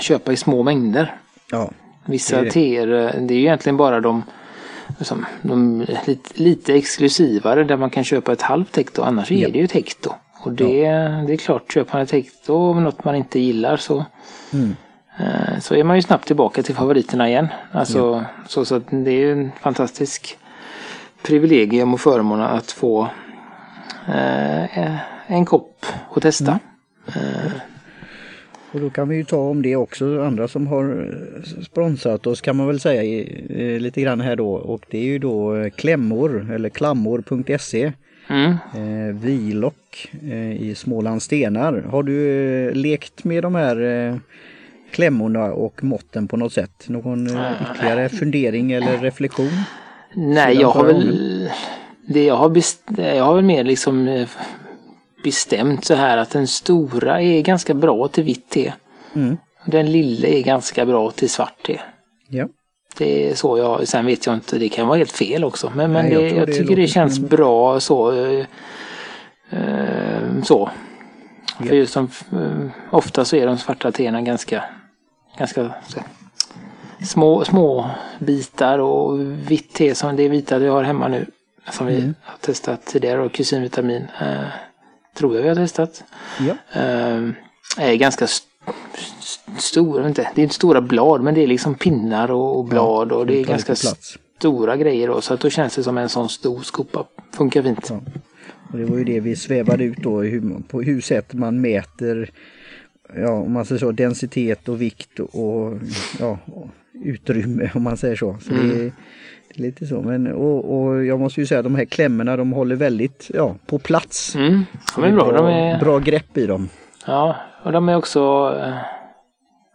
köpa 0.00 0.32
i 0.32 0.36
små 0.36 0.62
mängder. 0.62 1.14
Ja, 1.50 1.70
Vissa 2.06 2.44
teer, 2.44 2.88
eh, 2.88 3.22
det 3.22 3.34
är 3.34 3.38
ju 3.38 3.44
egentligen 3.44 3.76
bara 3.76 4.00
de, 4.00 4.22
som, 5.00 5.26
de 5.42 5.86
lite, 6.06 6.42
lite 6.42 6.74
exklusivare 6.74 7.64
där 7.64 7.76
man 7.76 7.90
kan 7.90 8.04
köpa 8.04 8.32
ett 8.32 8.42
halvt 8.42 8.76
hekto 8.76 9.02
annars 9.02 9.30
ja. 9.30 9.48
är 9.48 9.52
det 9.52 9.58
ju 9.58 9.64
ett 9.64 9.72
hekto. 9.72 10.10
Och 10.40 10.52
det, 10.52 10.78
ja. 10.78 11.08
det 11.26 11.32
är 11.32 11.36
klart, 11.36 11.72
köper 11.72 11.92
man 11.92 12.02
ett 12.02 12.12
hekto 12.12 12.56
av 12.56 12.80
något 12.80 13.04
man 13.04 13.14
inte 13.14 13.40
gillar 13.40 13.76
så 13.76 14.04
mm. 14.52 14.76
Eh, 15.20 15.58
så 15.60 15.74
är 15.74 15.84
man 15.84 15.96
ju 15.96 16.02
snabbt 16.02 16.26
tillbaka 16.26 16.62
till 16.62 16.74
favoriterna 16.74 17.28
igen. 17.28 17.48
Alltså, 17.72 17.98
ja. 17.98 18.24
så, 18.48 18.64
så 18.64 18.74
att 18.74 18.84
det 18.90 19.10
är 19.10 19.18
ju 19.18 19.32
en 19.32 19.52
fantastisk 19.60 20.38
privilegium 21.22 21.94
och 21.94 22.00
förmån 22.00 22.40
att 22.40 22.70
få 22.70 23.08
eh, 24.06 24.96
en 25.26 25.44
kopp 25.44 25.86
och 26.08 26.22
testa. 26.22 26.58
Mm. 27.14 27.28
Eh. 27.46 27.52
Och 28.72 28.80
då 28.80 28.90
kan 28.90 29.08
vi 29.08 29.16
ju 29.16 29.24
ta 29.24 29.36
om 29.36 29.62
det 29.62 29.76
också, 29.76 30.22
andra 30.22 30.48
som 30.48 30.66
har 30.66 31.14
sponsrat 31.62 32.26
oss 32.26 32.40
kan 32.40 32.56
man 32.56 32.66
väl 32.66 32.80
säga 32.80 33.24
lite 33.78 34.00
grann 34.00 34.20
här 34.20 34.36
då 34.36 34.52
och 34.52 34.82
det 34.90 34.98
är 34.98 35.04
ju 35.04 35.18
då 35.18 35.70
klämmor 35.76 36.52
eller 36.54 36.68
klammor.se 36.68 37.92
Mm. 38.30 38.50
Eh, 38.50 39.14
Vilock 39.14 40.10
eh, 40.22 40.62
i 40.62 40.74
Smålands 40.74 41.24
stenar. 41.24 41.84
Har 41.90 42.02
du 42.02 42.28
eh, 42.68 42.74
lekt 42.74 43.24
med 43.24 43.42
de 43.42 43.54
här 43.54 43.80
eh, 43.80 44.16
klämmorna 44.90 45.44
och 45.44 45.84
måtten 45.84 46.28
på 46.28 46.36
något 46.36 46.52
sätt? 46.52 46.84
Någon 46.88 47.26
eh, 47.26 47.52
ytterligare 47.62 48.08
fundering 48.08 48.72
eller 48.72 48.98
reflektion? 48.98 49.50
Nej, 50.14 50.60
jag 50.60 50.68
har 50.68 50.84
väl 50.84 51.50
det 52.06 52.24
jag 52.24 52.36
har, 52.36 52.62
jag 52.96 53.24
har 53.24 53.34
väl 53.34 53.44
mer 53.44 53.64
liksom 53.64 54.08
eh, 54.08 54.28
bestämt 55.22 55.84
så 55.84 55.94
här 55.94 56.18
att 56.18 56.30
den 56.30 56.46
stora 56.46 57.22
är 57.22 57.42
ganska 57.42 57.74
bra 57.74 58.08
till 58.08 58.24
vitt 58.24 58.50
te. 58.50 58.72
Mm. 59.14 59.36
Den 59.64 59.92
lilla 59.92 60.28
är 60.28 60.42
ganska 60.42 60.86
bra 60.86 61.10
till 61.10 61.30
svart 61.30 61.62
te. 61.66 61.80
Ja. 62.28 62.48
Det 62.98 63.30
är 63.30 63.34
så 63.34 63.58
jag, 63.58 63.88
sen 63.88 64.06
vet 64.06 64.26
jag 64.26 64.34
inte, 64.34 64.58
det 64.58 64.68
kan 64.68 64.86
vara 64.86 64.98
helt 64.98 65.12
fel 65.12 65.44
också. 65.44 65.72
Men, 65.74 65.92
men 65.92 66.04
Nej, 66.04 66.14
jag, 66.14 66.22
det, 66.22 66.28
jag 66.28 66.46
det 66.46 66.52
tycker 66.52 66.76
det 66.76 66.86
känns 66.86 67.18
en... 67.18 67.26
bra 67.26 67.80
så. 67.80 68.12
Eh, 68.12 68.46
eh, 69.50 70.42
så. 70.44 70.70
Ja. 71.58 71.66
För 71.66 71.74
just 71.74 71.92
som, 71.92 72.10
eh, 72.32 72.70
ofta 72.90 73.24
så 73.24 73.36
är 73.36 73.46
de 73.46 73.58
svarta 73.58 73.92
teerna 73.92 74.22
ganska, 74.22 74.64
ganska 75.38 75.74
så, 75.88 76.00
små, 77.04 77.44
små 77.44 77.90
bitar 78.18 78.78
och 78.78 79.20
vitt 79.50 79.74
te 79.74 79.94
som 79.94 80.16
det 80.16 80.28
vita 80.28 80.58
vi 80.58 80.68
har 80.68 80.82
hemma 80.82 81.08
nu. 81.08 81.26
Som 81.70 81.88
mm. 81.88 82.00
vi 82.00 82.14
har 82.22 82.38
testat 82.40 82.86
tidigare 82.86 83.22
och 83.22 83.32
kusinvitamin. 83.32 84.06
Eh, 84.20 84.46
tror 85.18 85.34
jag 85.34 85.42
vi 85.42 85.48
har 85.48 85.56
testat. 85.56 86.04
Ja. 86.40 86.80
Eh, 86.80 87.30
är 87.78 87.94
ganska 87.94 88.26
stora, 89.58 90.08
inte, 90.08 90.30
det 90.34 90.40
är 90.40 90.42
inte 90.42 90.54
stora 90.54 90.80
blad 90.80 91.22
men 91.22 91.34
det 91.34 91.42
är 91.42 91.46
liksom 91.46 91.74
pinnar 91.74 92.30
och, 92.30 92.64
blad 92.64 93.12
och 93.12 93.26
det 93.26 93.40
är 93.40 93.44
ganska 93.44 93.74
stora 94.38 94.76
grejer 94.76 95.08
då. 95.08 95.20
Så 95.20 95.34
att 95.34 95.40
då 95.40 95.50
känns 95.50 95.74
det 95.76 95.82
som 95.82 95.98
en 95.98 96.08
sån 96.08 96.28
stor 96.28 96.60
skopa. 96.60 97.04
Funkar 97.32 97.62
fint. 97.62 97.86
Ja. 97.88 98.00
Och 98.72 98.78
det 98.78 98.84
var 98.84 98.98
ju 98.98 99.04
det 99.04 99.20
vi 99.20 99.36
svävade 99.36 99.84
ut 99.84 99.98
då 99.98 100.22
på 100.68 100.82
hur 100.82 101.00
sätt 101.00 101.32
man 101.32 101.60
mäter 101.60 102.30
ja, 103.16 103.30
om 103.30 103.52
man 103.52 103.64
säger 103.64 103.78
så, 103.78 103.92
densitet 103.92 104.68
och 104.68 104.82
vikt 104.82 105.20
och 105.20 105.78
ja, 106.18 106.38
utrymme 107.04 107.70
om 107.74 107.82
man 107.82 107.96
säger 107.96 108.16
så. 108.16 108.36
så 108.42 108.52
mm. 108.52 108.68
det, 108.68 108.92
lite 109.58 109.86
så. 109.86 110.02
Men, 110.02 110.32
och, 110.32 110.78
och, 110.78 111.04
jag 111.04 111.20
måste 111.20 111.40
ju 111.40 111.46
säga 111.46 111.58
att 111.58 111.64
de 111.64 111.74
här 111.74 111.84
klämmorna 111.84 112.36
de 112.36 112.52
håller 112.52 112.76
väldigt 112.76 113.30
ja, 113.34 113.54
på 113.66 113.78
plats. 113.78 114.34
Mm. 114.34 114.64
De 114.96 115.04
är 115.04 115.12
bra. 115.12 115.24
Bra, 115.24 115.36
de 115.36 115.46
är... 115.46 115.80
bra 115.80 115.98
grepp 115.98 116.38
i 116.38 116.46
dem. 116.46 116.68
Ja, 117.06 117.36
och 117.62 117.72
de 117.72 117.88
är 117.88 117.96
också, 117.96 118.20
eh, 118.62 118.74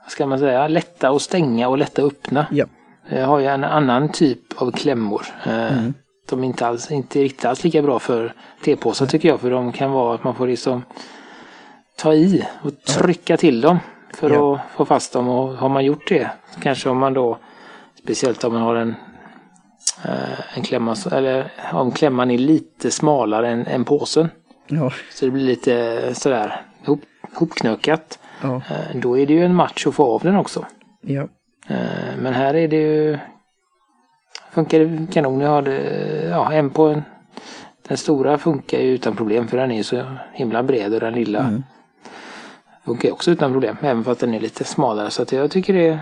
vad 0.04 0.12
ska 0.12 0.26
man 0.26 0.40
säga, 0.40 0.68
lätta 0.68 1.10
att 1.10 1.22
stänga 1.22 1.68
och 1.68 1.78
lätta 1.78 2.02
att 2.02 2.08
öppna. 2.08 2.46
Ja. 2.52 2.66
Jag 3.10 3.28
har 3.28 3.40
ju 3.40 3.46
en 3.46 3.64
annan 3.64 4.10
typ 4.10 4.62
av 4.62 4.72
klämmor. 4.72 5.26
Eh, 5.46 5.78
mm. 5.78 5.94
De 6.30 6.44
är 6.44 6.48
inte, 6.48 6.68
alls, 6.68 6.92
inte 6.92 7.20
riktigt 7.20 7.46
alls 7.46 7.64
lika 7.64 7.82
bra 7.82 8.00
för 8.00 8.34
tepåsar 8.64 9.06
tycker 9.06 9.30
jag. 9.30 9.40
För 9.40 9.52
de 9.52 9.72
kan 9.72 9.92
vara 9.92 10.16
att 10.16 10.24
man 10.24 10.36
får 10.36 10.48
liksom 10.48 10.84
ta 11.98 12.14
i 12.14 12.46
och 12.62 12.84
trycka 12.84 13.38
till 13.38 13.62
dem 13.62 13.80
för 14.14 14.30
ja. 14.30 14.56
att 14.56 14.62
få 14.76 14.86
fast 14.86 15.14
dem. 15.14 15.30
Och 15.30 15.50
har 15.50 15.70
man 15.70 15.86
gjort 15.86 16.08
det, 16.08 16.30
kanske 16.62 16.90
om 16.90 16.98
man 16.98 17.14
då, 17.14 17.38
speciellt 18.04 18.44
om 18.44 18.54
man 18.54 18.62
har 18.62 18.76
en, 18.76 18.96
en 20.56 20.64
klämma, 20.64 20.96
eller 21.12 21.52
om 21.74 21.92
klämman 21.92 22.32
är 22.32 22.38
lite 22.38 22.92
smalare 22.92 23.50
än, 23.50 23.68
än 23.68 23.86
påsen. 23.86 24.30
Ja. 24.68 24.92
Så 25.12 25.26
det 25.26 25.32
blir 25.32 25.44
lite 25.44 26.16
sådär 26.16 26.62
ihop, 26.84 27.02
hopknökat. 27.34 28.20
Ja. 28.42 28.56
Eh, 28.56 28.96
då 28.96 29.18
är 29.18 29.26
det 29.26 29.34
ju 29.34 29.46
en 29.46 29.56
match 29.56 29.88
att 29.88 29.96
få 29.96 30.14
av 30.16 30.22
den 30.22 30.36
också. 30.36 30.66
Ja. 31.02 31.28
Eh, 31.68 32.18
men 32.18 32.34
här 32.34 32.54
är 32.54 32.68
det 32.68 32.78
ju 32.78 33.18
funkar 34.52 34.80
det 34.80 35.14
kanon. 35.14 35.42
Jag 35.42 35.50
hade 35.50 35.82
ja, 36.30 36.54
en 36.54 36.70
på 36.70 36.88
en, 36.88 37.04
den 37.88 37.98
stora 37.98 38.38
funkar 38.38 38.80
ju 38.80 38.90
utan 38.90 39.16
problem 39.16 39.48
för 39.48 39.58
den 39.58 39.72
är 39.72 39.84
så 39.84 40.06
himla 40.34 40.64
bred 40.64 40.94
och 40.94 41.00
den 41.00 41.14
lilla 41.14 41.40
mm. 41.40 41.64
funkar 42.86 43.12
också 43.12 43.32
utan 43.32 43.52
problem. 43.52 43.78
Även 43.82 44.04
fast 44.04 44.20
den 44.20 44.34
är 44.34 44.40
lite 44.40 44.64
smalare 44.64 45.10
så 45.10 45.22
att 45.22 45.32
jag 45.32 45.52
tycker 45.52 45.74
det, 45.74 46.00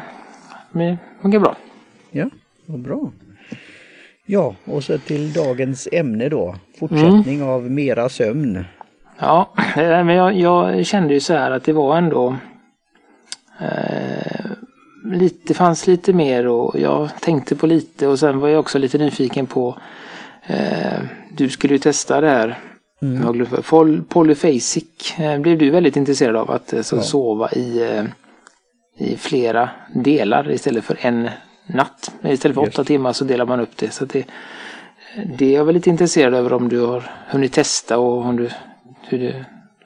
det 0.71 0.97
funkar 1.21 1.39
bra. 1.39 1.55
Ja, 2.11 2.29
vad 2.65 2.79
bra. 2.79 3.11
Ja, 4.25 4.55
och 4.65 4.83
så 4.83 4.97
till 4.97 5.33
dagens 5.33 5.87
ämne 5.91 6.29
då. 6.29 6.55
Fortsättning 6.79 7.35
mm. 7.35 7.49
av 7.49 7.71
mera 7.71 8.09
sömn. 8.09 8.65
Ja, 9.19 9.53
men 9.75 10.07
jag, 10.07 10.33
jag, 10.33 10.85
kände 10.85 11.13
ju 11.13 11.19
så 11.19 11.33
här 11.33 11.51
att 11.51 11.63
det 11.63 11.73
var 11.73 11.97
ändå 11.97 12.35
eh, 13.59 14.51
lite, 15.05 15.53
fanns 15.53 15.87
lite 15.87 16.13
mer 16.13 16.47
och 16.47 16.79
jag 16.79 17.09
tänkte 17.19 17.55
på 17.55 17.67
lite 17.67 18.07
och 18.07 18.19
sen 18.19 18.39
var 18.39 18.49
jag 18.49 18.59
också 18.59 18.77
lite 18.77 18.97
nyfiken 18.97 19.47
på 19.47 19.77
eh, 20.47 20.99
du 21.37 21.49
skulle 21.49 21.73
ju 21.73 21.79
testa 21.79 22.21
det 22.21 22.29
här 22.29 22.59
mm. 23.01 23.45
Poly, 23.69 24.01
Polyphasic 24.01 25.19
eh, 25.19 25.39
blev 25.39 25.57
du 25.57 25.69
väldigt 25.69 25.97
intresserad 25.97 26.35
av 26.35 26.51
att 26.51 26.73
eh, 26.73 26.81
så, 26.81 26.95
ja. 26.95 27.01
sova 27.01 27.51
i, 27.51 27.81
eh, 27.81 28.03
i 28.97 29.17
flera 29.17 29.69
delar 29.93 30.51
istället 30.51 30.83
för 30.83 30.97
en 31.01 31.29
natt. 31.65 32.11
Istället 32.23 32.55
för 32.55 32.61
åtta 32.61 32.83
timmar 32.83 33.13
så 33.13 33.25
delar 33.25 33.45
man 33.45 33.59
upp 33.59 33.77
det. 33.77 33.91
Så 33.91 34.05
det, 34.05 34.25
det 35.37 35.45
är 35.45 35.53
jag 35.53 35.65
väldigt 35.65 35.87
intresserad 35.87 36.33
över 36.33 36.53
om 36.53 36.69
du 36.69 36.79
har 36.79 37.03
hunnit 37.27 37.53
testa 37.53 37.97
och 37.97 38.25
om 38.25 38.35
du 38.35 38.49
hur 39.09 39.19
det, 39.19 39.45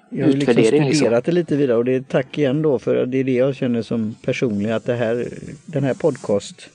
jag 0.10 0.25
har 0.25 0.34
liksom 0.34 0.53
studerat 0.53 0.88
liksom. 0.88 1.22
det 1.25 1.32
lite 1.32 1.55
vidare 1.55 1.77
och 1.77 1.86
det 1.86 1.96
är 1.96 2.01
tack 2.01 2.38
igen 2.38 2.62
då 2.62 2.79
för 2.79 3.05
det 3.05 3.17
är 3.17 3.24
det 3.24 3.34
jag 3.34 3.55
känner 3.55 3.82
som 3.82 4.15
personlig 4.22 4.72
att 4.72 4.86
det 4.86 4.96
här, 4.96 5.27
den 5.65 5.84
här 5.84 5.94
podcast 5.94 6.70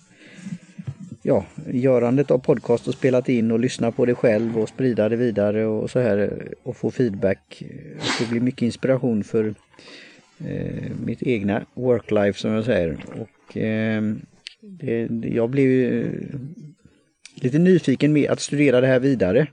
ja, 1.22 1.44
görandet 1.72 2.30
av 2.30 2.38
podcast 2.38 2.88
och 2.88 2.94
spelat 2.94 3.28
in 3.28 3.50
och 3.50 3.60
lyssna 3.60 3.92
på 3.92 4.06
det 4.06 4.14
själv 4.14 4.58
och 4.58 4.68
sprida 4.68 5.08
det 5.08 5.16
vidare 5.16 5.66
och 5.66 5.90
så 5.90 6.00
här 6.00 6.48
och 6.62 6.76
få 6.76 6.90
feedback. 6.90 7.62
Det 8.18 8.28
blir 8.30 8.40
mycket 8.40 8.62
inspiration 8.62 9.24
för 9.24 9.54
eh, 10.44 10.90
mitt 11.04 11.22
egna 11.22 11.62
worklife 11.74 12.40
som 12.40 12.50
jag 12.50 12.64
säger. 12.64 12.96
Och 13.20 13.56
eh, 13.56 14.02
det, 14.60 15.08
jag 15.22 15.50
blev 15.50 15.68
lite 17.34 17.58
nyfiken 17.58 18.12
med 18.12 18.30
att 18.30 18.40
studera 18.40 18.80
det 18.80 18.86
här 18.86 19.00
vidare 19.00 19.46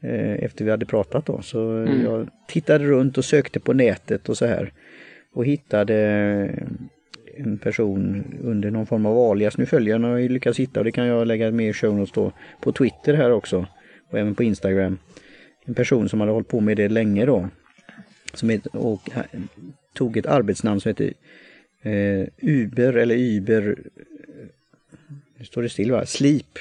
eh, 0.00 0.44
efter 0.44 0.64
vi 0.64 0.70
hade 0.70 0.86
pratat 0.86 1.26
då. 1.26 1.42
Så 1.42 1.70
mm. 1.70 2.02
jag 2.02 2.28
tittade 2.48 2.84
runt 2.84 3.18
och 3.18 3.24
sökte 3.24 3.60
på 3.60 3.72
nätet 3.72 4.28
och 4.28 4.36
så 4.36 4.46
här 4.46 4.72
och 5.32 5.44
hittade 5.44 5.96
en 7.36 7.58
person 7.58 8.24
under 8.42 8.70
någon 8.70 8.86
form 8.86 9.06
av 9.06 9.18
alias. 9.18 9.58
Nu 9.58 9.66
följer 9.66 9.98
jag 9.98 10.12
och 10.12 10.30
lyckats 10.30 10.58
hitta 10.58 10.80
och 10.80 10.84
det 10.84 10.92
kan 10.92 11.06
jag 11.06 11.26
lägga 11.26 11.50
med 11.50 11.68
i 11.68 11.72
show 11.72 11.94
notes 11.94 12.12
då 12.12 12.32
på 12.60 12.72
Twitter 12.72 13.14
här 13.14 13.30
också 13.30 13.66
och 14.10 14.18
även 14.18 14.34
på 14.34 14.42
Instagram. 14.42 14.98
En 15.64 15.74
person 15.74 16.08
som 16.08 16.20
hade 16.20 16.32
hållit 16.32 16.48
på 16.48 16.60
med 16.60 16.76
det 16.76 16.88
länge 16.88 17.26
då. 17.26 17.48
Som 18.34 18.50
heter, 18.50 18.76
och 18.76 19.10
tog 19.92 20.16
ett 20.16 20.26
arbetsnamn 20.26 20.80
som 20.80 20.88
heter 20.88 21.12
eh, 21.82 22.26
Uber 22.42 22.96
eller 22.96 23.16
Uber 23.16 23.76
nu 25.38 25.44
står 25.44 25.62
det 25.62 25.68
still 25.68 25.92
va? 25.92 26.06
Sleep. 26.06 26.58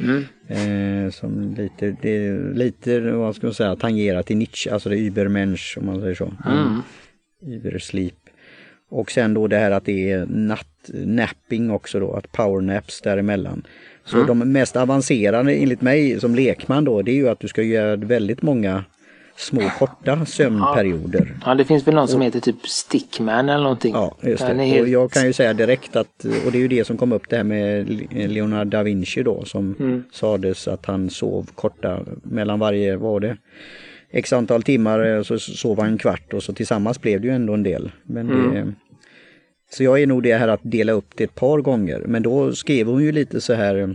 Mm. 0.00 0.24
Eh, 0.48 1.10
som 1.10 1.54
lite, 1.54 1.96
det 2.02 2.40
lite, 2.54 3.00
vad 3.00 3.36
ska 3.36 3.46
man 3.46 3.54
säga, 3.54 3.76
tangerar 3.76 4.22
till 4.22 4.36
Nietzsche, 4.36 4.70
alltså 4.70 4.88
det 4.88 4.96
är 4.96 5.00
Übermensch 5.00 5.78
om 5.80 5.86
man 5.86 6.00
säger 6.00 6.14
så. 6.14 6.32
Mm. 6.46 6.82
Uber 7.46 7.78
Sleep. 7.78 8.14
Och 8.88 9.10
sen 9.10 9.34
då 9.34 9.46
det 9.46 9.56
här 9.56 9.70
att 9.70 9.84
det 9.84 10.10
är 10.10 10.26
natt, 10.26 10.90
napping 10.92 11.70
också 11.70 12.00
då, 12.00 12.12
att 12.12 12.32
powernaps 12.32 13.00
däremellan. 13.00 13.62
Så 14.04 14.16
mm. 14.16 14.26
de 14.26 14.52
mest 14.52 14.76
avancerade 14.76 15.54
enligt 15.54 15.82
mig 15.82 16.20
som 16.20 16.34
lekman 16.34 16.84
då, 16.84 17.02
det 17.02 17.10
är 17.10 17.14
ju 17.14 17.28
att 17.28 17.40
du 17.40 17.48
ska 17.48 17.62
göra 17.62 17.96
väldigt 17.96 18.42
många 18.42 18.84
små 19.40 19.70
korta 19.78 20.26
sömnperioder. 20.26 21.36
Ja, 21.44 21.54
det 21.54 21.64
finns 21.64 21.86
väl 21.86 21.94
någon 21.94 22.08
som 22.08 22.20
heter 22.20 22.40
typ 22.40 22.68
Stickman 22.68 23.48
eller 23.48 23.62
någonting. 23.62 23.94
Ja, 23.94 24.16
just 24.22 24.46
det. 24.46 24.54
Helt... 24.54 24.82
Och 24.82 24.88
jag 24.88 25.10
kan 25.10 25.26
ju 25.26 25.32
säga 25.32 25.52
direkt 25.52 25.96
att, 25.96 26.24
och 26.46 26.52
det 26.52 26.58
är 26.58 26.62
ju 26.62 26.68
det 26.68 26.84
som 26.84 26.96
kom 26.96 27.12
upp 27.12 27.28
det 27.28 27.36
här 27.36 27.44
med 27.44 27.88
Leonardo 28.12 28.70
da 28.70 28.82
Vinci 28.82 29.22
då 29.22 29.44
som 29.44 29.76
mm. 29.80 30.04
sades 30.12 30.68
att 30.68 30.86
han 30.86 31.10
sov 31.10 31.50
korta 31.54 32.00
mellan 32.22 32.58
varje, 32.58 32.96
var 32.96 33.20
det? 33.20 33.36
X 34.10 34.32
antal 34.32 34.62
timmar 34.62 35.22
så 35.22 35.38
sov 35.38 35.80
han 35.80 35.88
en 35.88 35.98
kvart 35.98 36.32
och 36.32 36.42
så 36.42 36.52
tillsammans 36.52 37.00
blev 37.00 37.20
det 37.20 37.26
ju 37.26 37.34
ändå 37.34 37.54
en 37.54 37.62
del. 37.62 37.90
Men 38.02 38.30
mm. 38.30 38.54
det, 38.54 38.72
så 39.72 39.84
jag 39.84 40.02
är 40.02 40.06
nog 40.06 40.22
det 40.22 40.34
här 40.34 40.48
att 40.48 40.60
dela 40.62 40.92
upp 40.92 41.08
det 41.16 41.24
ett 41.24 41.34
par 41.34 41.58
gånger. 41.58 42.02
Men 42.06 42.22
då 42.22 42.52
skrev 42.52 42.86
hon 42.86 43.02
ju 43.02 43.12
lite 43.12 43.40
så 43.40 43.54
här 43.54 43.74
Eh, 43.74 43.88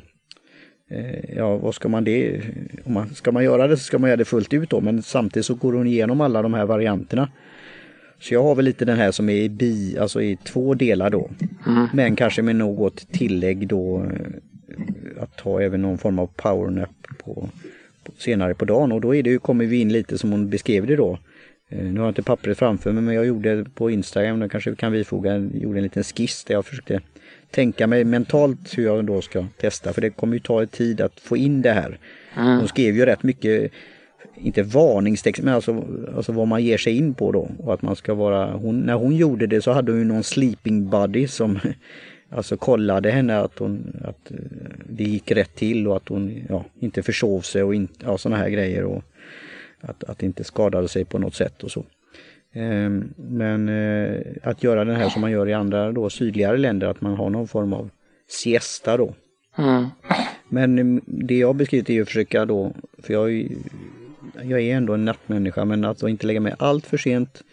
ja, 1.36 1.58
vad 1.58 1.76
ska 1.76 1.90
man 1.90 2.04
det? 2.04 2.42
Om 2.84 2.94
man, 2.94 3.10
ska 3.10 3.32
man 3.32 3.44
göra 3.44 3.68
det 3.68 3.78
så 3.78 3.84
ska 3.84 4.00
man 4.00 4.10
göra 4.10 4.18
det 4.18 4.26
fullt 4.26 4.54
ut 4.54 4.70
då, 4.70 4.82
men 4.82 5.02
samtidigt 5.02 5.46
så 5.46 5.56
går 5.56 5.74
hon 5.74 5.88
igenom 5.88 6.22
alla 6.22 6.42
de 6.42 6.54
här 6.54 6.66
varianterna. 6.66 7.30
Så 8.20 8.34
jag 8.34 8.44
har 8.44 8.56
väl 8.56 8.66
lite 8.66 8.86
den 8.86 8.98
här 8.98 9.12
som 9.12 9.30
är 9.30 9.36
i 9.36 9.50
bi, 9.50 9.98
alltså 9.98 10.22
i 10.22 10.36
två 10.36 10.74
delar 10.74 11.10
då. 11.10 11.30
Mm. 11.68 11.88
Men 11.94 12.16
kanske 12.16 12.42
med 12.42 12.56
något 12.56 13.12
tillägg 13.12 13.68
då 13.68 14.04
eh, 14.04 15.24
att 15.24 15.38
ta 15.38 15.62
även 15.62 15.82
någon 15.82 15.98
form 15.98 16.20
av 16.20 16.28
powernap 16.28 16.90
på, 17.24 17.50
på, 18.04 18.12
senare 18.18 18.54
på 18.54 18.66
dagen 18.66 18.92
och 18.92 19.02
då 19.02 19.16
är 19.16 19.24
det 19.24 19.30
ju, 19.30 19.40
kommer 19.40 19.66
vi 19.66 19.78
in 19.78 19.94
lite 19.94 20.18
som 20.18 20.32
hon 20.32 20.50
beskrev 20.50 20.88
det 20.88 20.96
då. 20.96 21.20
Eh, 21.70 21.84
nu 21.84 22.00
har 22.00 22.06
jag 22.06 22.12
inte 22.12 22.24
pappret 22.24 22.58
framför 22.58 22.92
mig 22.92 23.04
men 23.04 23.16
jag 23.16 23.26
gjorde 23.26 23.66
på 23.76 23.90
Instagram, 23.90 24.40
då 24.40 24.50
kanske 24.50 24.70
vi 24.70 24.76
kan 24.76 24.92
bifoga, 24.92 25.38
gjorde 25.38 25.80
en 25.80 25.84
liten 25.84 26.04
skiss 26.04 26.44
där 26.44 26.54
jag 26.54 26.66
försökte 26.66 27.02
tänka 27.56 27.88
mig 27.88 28.04
mentalt 28.04 28.78
hur 28.78 28.84
jag 28.86 29.06
då 29.06 29.22
ska 29.22 29.46
testa 29.58 29.94
för 29.94 30.02
det 30.02 30.10
kommer 30.10 30.34
ju 30.34 30.40
ta 30.40 30.66
tid 30.66 31.02
att 31.02 31.20
få 31.20 31.38
in 31.38 31.62
det 31.62 31.72
här. 31.72 32.00
Mm. 32.38 32.60
De 32.60 32.68
skrev 32.68 32.96
ju 32.96 33.06
rätt 33.06 33.24
mycket, 33.24 33.72
inte 34.36 34.64
varningstext, 34.64 35.44
men 35.44 35.54
alltså, 35.54 35.86
alltså 36.16 36.32
vad 36.32 36.48
man 36.48 36.64
ger 36.64 36.78
sig 36.78 36.98
in 36.98 37.14
på 37.14 37.32
då. 37.32 37.50
Och 37.60 37.74
att 37.74 37.82
man 37.82 37.96
ska 37.96 38.14
vara, 38.14 38.54
hon, 38.54 38.80
när 38.80 38.94
hon 38.94 39.16
gjorde 39.16 39.48
det 39.48 39.62
så 39.62 39.72
hade 39.72 39.92
hon 39.92 40.00
ju 40.00 40.06
någon 40.06 40.24
sleeping 40.24 40.90
buddy 40.90 41.28
som 41.28 41.60
alltså 42.30 42.58
kollade 42.58 43.12
henne 43.12 43.40
att, 43.40 43.60
hon, 43.60 44.02
att 44.04 44.32
eh, 44.32 44.38
det 44.90 45.04
gick 45.04 45.32
rätt 45.32 45.56
till 45.56 45.88
och 45.88 45.96
att 45.96 46.10
hon 46.10 46.44
ja, 46.50 46.66
inte 46.80 47.04
försov 47.04 47.42
sig 47.42 47.64
och 47.64 47.76
in, 47.76 47.88
ja, 48.06 48.18
sådana 48.18 48.38
här 48.38 48.50
grejer. 48.50 48.84
Och 48.84 49.04
att, 49.82 50.04
att 50.04 50.24
inte 50.24 50.44
skadade 50.44 50.88
sig 50.88 51.06
på 51.06 51.20
något 51.20 51.36
sätt 51.36 51.64
och 51.64 51.72
så. 51.72 51.86
Ehm, 52.56 53.14
men 53.18 53.70
eh, 53.70 54.22
att 54.44 54.64
göra 54.64 54.86
den 54.86 54.96
här 54.96 55.10
som 55.10 55.22
man 55.22 55.32
gör 55.32 55.50
i 55.50 55.54
andra 55.54 55.92
då, 55.92 56.10
sydligare 56.10 56.58
länder, 56.58 56.88
att 56.88 57.02
man 57.02 57.16
har 57.16 57.30
någon 57.30 57.48
form 57.48 57.74
av 57.74 57.90
siesta 58.28 58.98
då. 58.98 59.14
Mm. 59.58 59.86
Men 60.50 60.80
mm, 60.80 61.02
det 61.06 61.38
jag 61.38 61.56
beskrivit 61.56 61.90
är 61.90 62.02
att 62.02 62.08
försöka 62.08 62.46
då, 62.46 62.74
för 62.98 63.14
jag, 63.14 63.48
jag 64.44 64.62
är 64.62 64.76
ändå 64.76 64.94
en 64.94 65.06
nattmänniska, 65.06 65.66
men 65.66 65.86
att 65.86 66.04
inte 66.04 66.28
lägga 66.28 66.40
mig 66.40 66.54
allt 66.60 66.86
för 66.86 66.98
sent 66.98 67.44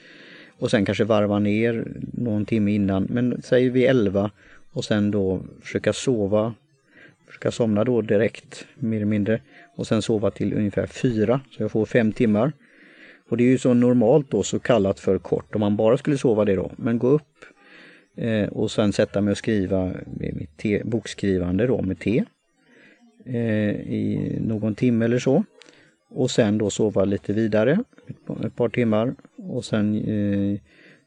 och 0.58 0.70
sen 0.70 0.84
kanske 0.84 1.04
varva 1.04 1.38
ner 1.38 1.84
någon 2.12 2.44
timme 2.44 2.72
innan, 2.72 3.06
men 3.10 3.42
säger 3.42 3.70
vi 3.70 3.86
11 3.86 4.30
och 4.72 4.84
sen 4.84 5.10
då 5.10 5.40
försöka 5.62 5.92
sova, 5.92 6.54
försöka 7.26 7.50
somna 7.50 7.84
då 7.84 8.02
direkt 8.02 8.66
mer 8.74 8.96
eller 8.96 9.06
mindre 9.06 9.40
och 9.76 9.86
sen 9.86 10.02
sova 10.02 10.30
till 10.30 10.54
ungefär 10.54 10.86
4 10.86 11.40
så 11.50 11.62
jag 11.62 11.70
får 11.70 11.86
fem 11.86 12.12
timmar. 12.12 12.52
Och 13.32 13.38
det 13.38 13.44
är 13.44 13.48
ju 13.48 13.58
så 13.58 13.74
normalt 13.74 14.30
då 14.30 14.42
så 14.42 14.58
kallat 14.58 15.00
för 15.00 15.18
kort 15.18 15.54
om 15.54 15.60
man 15.60 15.76
bara 15.76 15.96
skulle 15.96 16.18
sova 16.18 16.44
det 16.44 16.56
då. 16.56 16.70
Men 16.76 16.98
gå 16.98 17.08
upp 17.08 17.44
eh, 18.16 18.48
och 18.48 18.70
sen 18.70 18.92
sätta 18.92 19.20
mig 19.20 19.32
och 19.32 19.38
skriva 19.38 19.84
med 20.06 20.34
mitt 20.36 20.56
te, 20.56 20.82
bokskrivande 20.84 21.66
då 21.66 21.82
med 21.82 21.98
te 21.98 22.24
eh, 23.26 23.70
i 23.70 24.36
någon 24.40 24.74
timme 24.74 25.04
eller 25.04 25.18
så. 25.18 25.44
Och 26.10 26.30
sen 26.30 26.58
då 26.58 26.70
sova 26.70 27.04
lite 27.04 27.32
vidare 27.32 27.84
ett, 28.06 28.44
ett 28.44 28.56
par 28.56 28.68
timmar 28.68 29.14
och 29.36 29.64
sen 29.64 29.94
eh, 29.94 30.60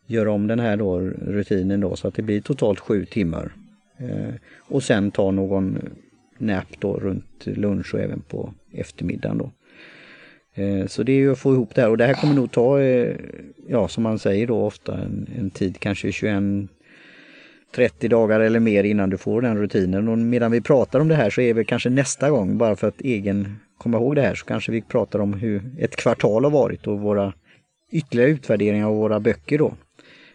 göra 0.06 0.32
om 0.32 0.48
den 0.48 0.60
här 0.60 0.78
då 0.78 1.00
rutinen 1.00 1.80
då 1.80 1.96
så 1.96 2.08
att 2.08 2.16
det 2.16 2.22
blir 2.22 2.42
totalt 2.42 2.80
sju 2.80 3.06
timmar. 3.06 3.52
Eh, 3.98 4.34
och 4.60 4.84
sen 4.84 5.12
ta 5.12 5.32
någon 5.32 5.80
nap 6.38 6.80
då 6.80 6.94
runt 6.94 7.46
lunch 7.46 7.94
och 7.94 8.00
även 8.00 8.22
på 8.22 8.54
eftermiddagen 8.72 9.38
då. 9.38 9.52
Eh, 10.56 10.88
så 10.88 11.04
det 11.04 11.12
är 11.12 11.18
ju 11.18 11.32
att 11.32 11.40
få 11.40 11.54
ihop 11.54 11.76
det 11.76 11.82
här 11.82 11.90
och 11.90 11.98
det 11.98 12.06
här 12.06 12.14
kommer 12.14 12.34
nog 12.34 12.52
ta, 12.52 12.82
eh, 12.82 13.16
ja 13.68 13.88
som 13.88 14.04
man 14.04 14.20
säger 14.20 14.48
då 14.48 14.66
ofta, 14.66 14.98
en, 14.98 15.30
en 15.38 15.50
tid 15.50 15.80
kanske 15.80 16.12
21 16.12 16.44
30 17.76 18.08
dagar 18.08 18.40
eller 18.40 18.60
mer 18.60 18.84
innan 18.84 19.10
du 19.10 19.18
får 19.18 19.42
den 19.42 19.58
rutinen. 19.58 20.08
Och 20.08 20.18
medan 20.18 20.52
vi 20.52 20.62
pratar 20.62 21.00
om 21.00 21.08
det 21.08 21.16
här 21.16 21.30
så 21.30 21.42
är 21.42 21.54
vi 21.54 21.66
kanske 21.66 21.90
nästa 21.90 22.30
gång, 22.30 22.58
bara 22.58 22.76
för 22.76 22.88
att 22.88 23.02
egen 23.02 23.60
komma 23.78 23.98
ihåg 23.98 24.16
det 24.16 24.22
här, 24.22 24.36
så 24.36 24.46
kanske 24.46 24.72
vi 24.72 24.82
pratar 24.82 25.20
om 25.20 25.34
hur 25.34 25.62
ett 25.80 25.96
kvartal 25.96 26.44
har 26.44 26.52
varit 26.52 26.88
och 26.88 27.00
våra 27.00 27.34
ytterligare 27.92 28.30
utvärderingar 28.30 28.88
av 28.88 28.96
våra 28.96 29.20
böcker 29.20 29.58
då. 29.58 29.74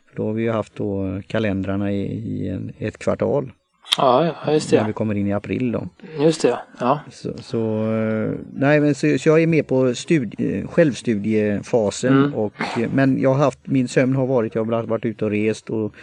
För 0.08 0.16
då 0.16 0.26
har 0.26 0.32
vi 0.32 0.42
ju 0.42 0.50
haft 0.50 0.76
då 0.76 1.20
kalendrarna 1.26 1.92
i, 1.92 2.02
i 2.04 2.48
en, 2.48 2.72
ett 2.78 2.98
kvartal. 2.98 3.52
Ja, 3.96 4.34
just 4.52 4.70
det. 4.70 4.80
När 4.80 4.86
vi 4.86 4.92
kommer 4.92 5.14
in 5.14 5.26
i 5.26 5.32
april 5.32 5.72
då. 5.72 5.88
Just 6.20 6.42
det, 6.42 6.58
ja. 6.80 7.00
Så, 7.10 7.32
så 7.38 7.84
nej, 8.52 8.80
men 8.80 8.94
så, 8.94 9.18
så, 9.18 9.28
jag 9.28 9.42
är 9.42 9.46
med 9.46 9.66
på 9.66 9.94
studie, 9.94 10.66
självstudiefasen. 10.66 12.18
Mm. 12.18 12.34
Och, 12.34 12.52
men 12.94 13.20
jag 13.20 13.34
har 13.34 13.44
haft, 13.44 13.58
min 13.64 13.88
sömn 13.88 14.16
har 14.16 14.26
varit, 14.26 14.54
jag 14.54 14.64
har 14.64 14.82
varit 14.82 15.04
ute 15.04 15.24
och 15.24 15.30
rest 15.30 15.70
och 15.70 15.94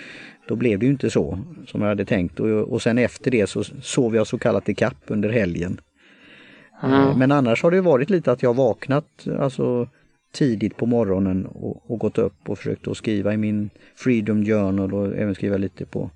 då 0.48 0.56
blev 0.56 0.80
det 0.80 0.86
ju 0.86 0.92
inte 0.92 1.10
så 1.10 1.40
som 1.68 1.82
jag 1.82 1.88
hade 1.88 2.06
tänkt. 2.06 2.40
Och, 2.40 2.50
och 2.50 2.82
sen 2.82 2.98
efter 2.98 3.32
det 3.32 3.48
så 3.48 3.64
sov 3.64 4.16
jag 4.16 4.28
så 4.28 4.38
kallat 4.38 4.70
i 4.70 4.76
kapp 4.76 5.04
under 5.08 5.30
helgen. 5.30 5.82
Mm. 6.84 7.20
Men 7.20 7.32
annars 7.32 7.64
har 7.64 7.72
det 7.72 7.82
varit 7.82 8.10
lite 8.10 8.32
att 8.32 8.44
jag 8.44 8.54
vaknat 8.54 9.28
alltså, 9.40 9.90
tidigt 10.34 10.78
på 10.78 10.86
morgonen 10.86 11.46
och, 11.46 11.92
och 11.92 12.00
gått 12.00 12.18
upp 12.18 12.50
och 12.50 12.58
försökt 12.58 12.88
att 12.88 12.98
skriva 12.98 13.34
i 13.34 13.38
min 13.38 13.70
Freedom 13.96 14.46
Journal 14.46 14.94
och 14.94 15.16
även 15.16 15.36
skriva 15.36 15.58
lite 15.58 15.86
på 15.86 16.12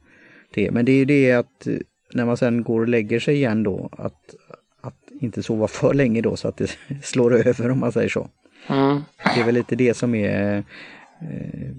det. 0.54 0.72
Men 0.72 0.86
det 0.86 0.92
är 0.92 0.98
ju 0.98 1.06
det 1.06 1.32
att 1.32 1.68
eh, 1.68 1.78
när 2.14 2.26
man 2.26 2.38
sen 2.38 2.64
går 2.64 2.82
och 2.82 2.88
lägger 2.88 3.20
sig 3.20 3.36
igen 3.36 3.64
då 3.64 3.90
att, 3.92 4.36
att 4.82 4.98
inte 5.20 5.44
sova 5.44 5.68
för 5.78 5.94
länge 5.94 6.22
då 6.22 6.36
så 6.36 6.48
att 6.48 6.58
det 6.58 6.78
slår 7.04 7.48
över 7.48 7.72
om 7.72 7.80
man 7.80 7.92
säger 7.92 8.10
så. 8.10 8.30
Mm. 8.68 9.02
Det 9.36 9.42
är 9.42 9.46
väl 9.46 9.56
lite 9.56 9.76
det 9.76 9.94
som 9.94 10.16
är 10.16 10.58
eh, 11.22 11.72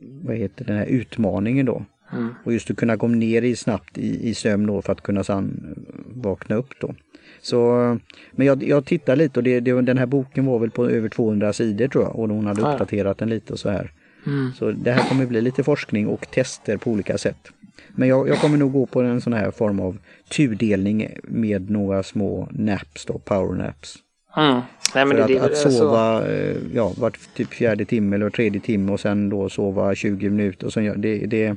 vad 0.00 0.36
heter 0.36 0.64
den 0.64 0.76
här 0.76 0.86
utmaningen 0.86 1.66
då. 1.66 1.84
Mm. 2.12 2.34
Och 2.44 2.52
just 2.52 2.70
att 2.70 2.76
kunna 2.76 2.96
gå 2.96 3.08
ner 3.08 3.42
i 3.42 3.56
snabbt 3.56 3.98
i, 3.98 4.28
i 4.28 4.34
sömn 4.34 4.66
då 4.66 4.82
för 4.82 4.92
att 4.92 5.00
kunna 5.00 5.24
sen 5.24 5.74
vakna 6.14 6.56
upp 6.56 6.80
då. 6.80 6.94
Så, 7.40 7.98
men 8.32 8.46
jag, 8.46 8.62
jag 8.62 8.84
tittar 8.84 9.16
lite 9.16 9.40
och 9.40 9.44
det, 9.44 9.60
det, 9.60 9.82
den 9.82 9.98
här 9.98 10.06
boken 10.06 10.46
var 10.46 10.58
väl 10.58 10.70
på 10.70 10.88
över 10.88 11.08
200 11.08 11.52
sidor 11.52 11.88
tror 11.88 12.04
jag 12.04 12.16
och 12.16 12.28
hon 12.28 12.46
hade 12.46 12.60
uppdaterat 12.60 13.18
den 13.18 13.28
lite 13.28 13.52
och 13.52 13.58
så 13.58 13.70
här. 13.70 13.92
Mm. 14.26 14.52
Så 14.52 14.70
det 14.70 14.92
här 14.92 15.08
kommer 15.08 15.26
bli 15.26 15.40
lite 15.40 15.62
forskning 15.62 16.06
och 16.06 16.30
tester 16.30 16.76
på 16.76 16.90
olika 16.90 17.18
sätt. 17.18 17.52
Men 17.88 18.08
jag, 18.08 18.28
jag, 18.28 18.38
kommer 18.38 18.58
nog 18.58 18.72
gå 18.72 18.86
på 18.86 19.00
en 19.02 19.20
sån 19.20 19.32
här 19.32 19.50
form 19.50 19.80
av 19.80 19.98
tudelning 20.36 21.08
med 21.22 21.70
några 21.70 22.02
små 22.02 22.48
naps 22.50 23.04
då, 23.04 23.18
powernaps. 23.18 23.96
Mm. 24.36 24.60
Nej, 24.94 25.04
men 25.04 25.16
För 25.16 25.28
det, 25.28 25.38
att, 25.40 25.50
att 25.50 25.56
så- 25.56 25.70
sova 25.70 26.26
eh, 26.28 26.56
ja, 26.74 26.92
vart 26.98 27.18
typ 27.34 27.48
fjärde 27.54 27.84
timme 27.84 28.16
eller 28.16 28.30
tredje 28.30 28.60
timme 28.60 28.92
och 28.92 29.00
sen 29.00 29.28
då 29.28 29.48
sova 29.48 29.94
20 29.94 30.30
minuter. 30.30 30.66
Och 30.66 30.72
sen, 30.72 31.00
det, 31.00 31.18
det, 31.18 31.56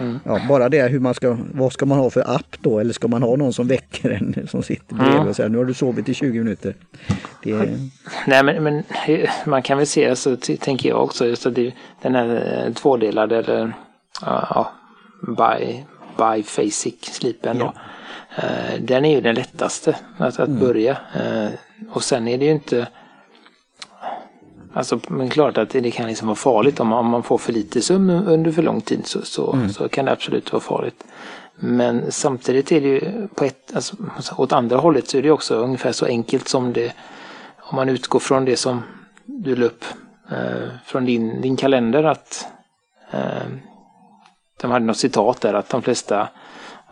Mm. 0.00 0.18
ja, 0.24 0.40
bara 0.48 0.68
det 0.68 0.88
hur 0.88 1.00
man 1.00 1.14
ska, 1.14 1.36
vad 1.54 1.72
ska 1.72 1.86
man 1.86 1.98
ha 1.98 2.10
för 2.10 2.34
app 2.34 2.56
då? 2.60 2.78
Eller 2.78 2.92
ska 2.92 3.08
man 3.08 3.22
ha 3.22 3.36
någon 3.36 3.52
som 3.52 3.66
väcker 3.66 4.10
en 4.10 4.46
som 4.48 4.62
sitter 4.62 4.94
bredvid 4.94 5.14
Mm. 5.16 5.28
och 5.28 5.36
säger 5.36 5.48
nu 5.50 5.58
har 5.58 5.64
du 5.64 5.74
sovit 5.74 6.08
i 6.08 6.14
20 6.14 6.38
minuter. 6.38 6.74
Det, 7.44 7.54
Nej 8.26 8.42
men, 8.44 8.62
men 8.62 8.82
man 9.46 9.62
kan 9.62 9.78
väl 9.78 9.86
se 9.86 10.16
så 10.16 10.36
t- 10.36 10.56
tänker 10.56 10.88
jag 10.88 11.02
också 11.04 11.26
just 11.26 11.46
att 11.46 11.54
det, 11.54 11.72
den 12.02 12.14
här 12.14 12.64
eh, 12.66 12.72
tvådelade 12.74 13.36
eller 13.38 13.72
ja, 14.22 14.72
bi, 15.26 15.84
biphasic 16.16 16.94
sleepen 17.04 17.58
då. 17.58 17.72
Eh, 18.36 18.80
Den 18.80 19.04
är 19.04 19.14
ju 19.14 19.20
den 19.20 19.34
lättaste 19.34 19.96
att, 20.18 20.40
att 20.40 20.48
börja. 20.50 20.96
Eh, 21.14 21.48
Och 21.92 22.04
sen 22.04 22.28
är 22.28 22.38
det 22.38 22.44
ju 22.44 22.50
inte 22.50 22.86
Alltså 24.74 25.00
men 25.08 25.30
klart 25.30 25.58
att 25.58 25.70
det, 25.70 25.90
kan 25.90 26.08
liksom 26.08 26.28
vara 26.28 26.36
farligt 26.36 26.80
om 26.80 26.88
man, 26.88 26.98
om 26.98 27.06
man 27.06 27.22
får 27.22 27.38
för 27.38 27.52
lite 27.52 27.82
sömn 27.82 28.10
under 28.10 28.52
för 28.52 28.62
lång 28.62 28.80
tid 28.80 29.06
så, 29.06 29.22
så, 29.22 29.58
så 29.72 29.88
kan 29.88 30.04
det 30.04 30.12
absolut 30.12 30.52
vara 30.52 30.60
farligt. 30.60 31.04
Men 31.56 32.12
samtidigt 32.12 32.72
är 32.72 32.80
det 32.80 32.88
ju 32.88 33.28
på 33.34 33.44
ett, 33.44 33.72
alltså, 33.74 33.96
åt 34.36 34.52
andra 34.52 34.76
hållet 34.76 35.08
så 35.08 35.18
är 35.18 35.22
det 35.22 35.30
också 35.30 35.54
ungefär 35.54 35.92
så 35.92 36.06
enkelt 36.06 36.48
som 36.48 36.72
det 36.72 36.92
om 37.58 37.76
man 37.76 37.88
utgår 37.88 38.18
från 38.20 38.44
det 38.44 38.56
som 38.56 38.82
du 39.24 39.64
upp 39.64 39.84
eh, 40.30 40.68
från 40.84 41.04
din, 41.04 41.40
din 41.40 41.56
kalender 41.56 42.04
att 42.04 42.46
eh, 43.10 43.46
de 44.60 44.70
hade 44.70 44.84
något 44.84 44.96
citat 44.96 45.40
där 45.40 45.54
att 45.54 45.68
de 45.68 45.82
flesta 45.82 46.28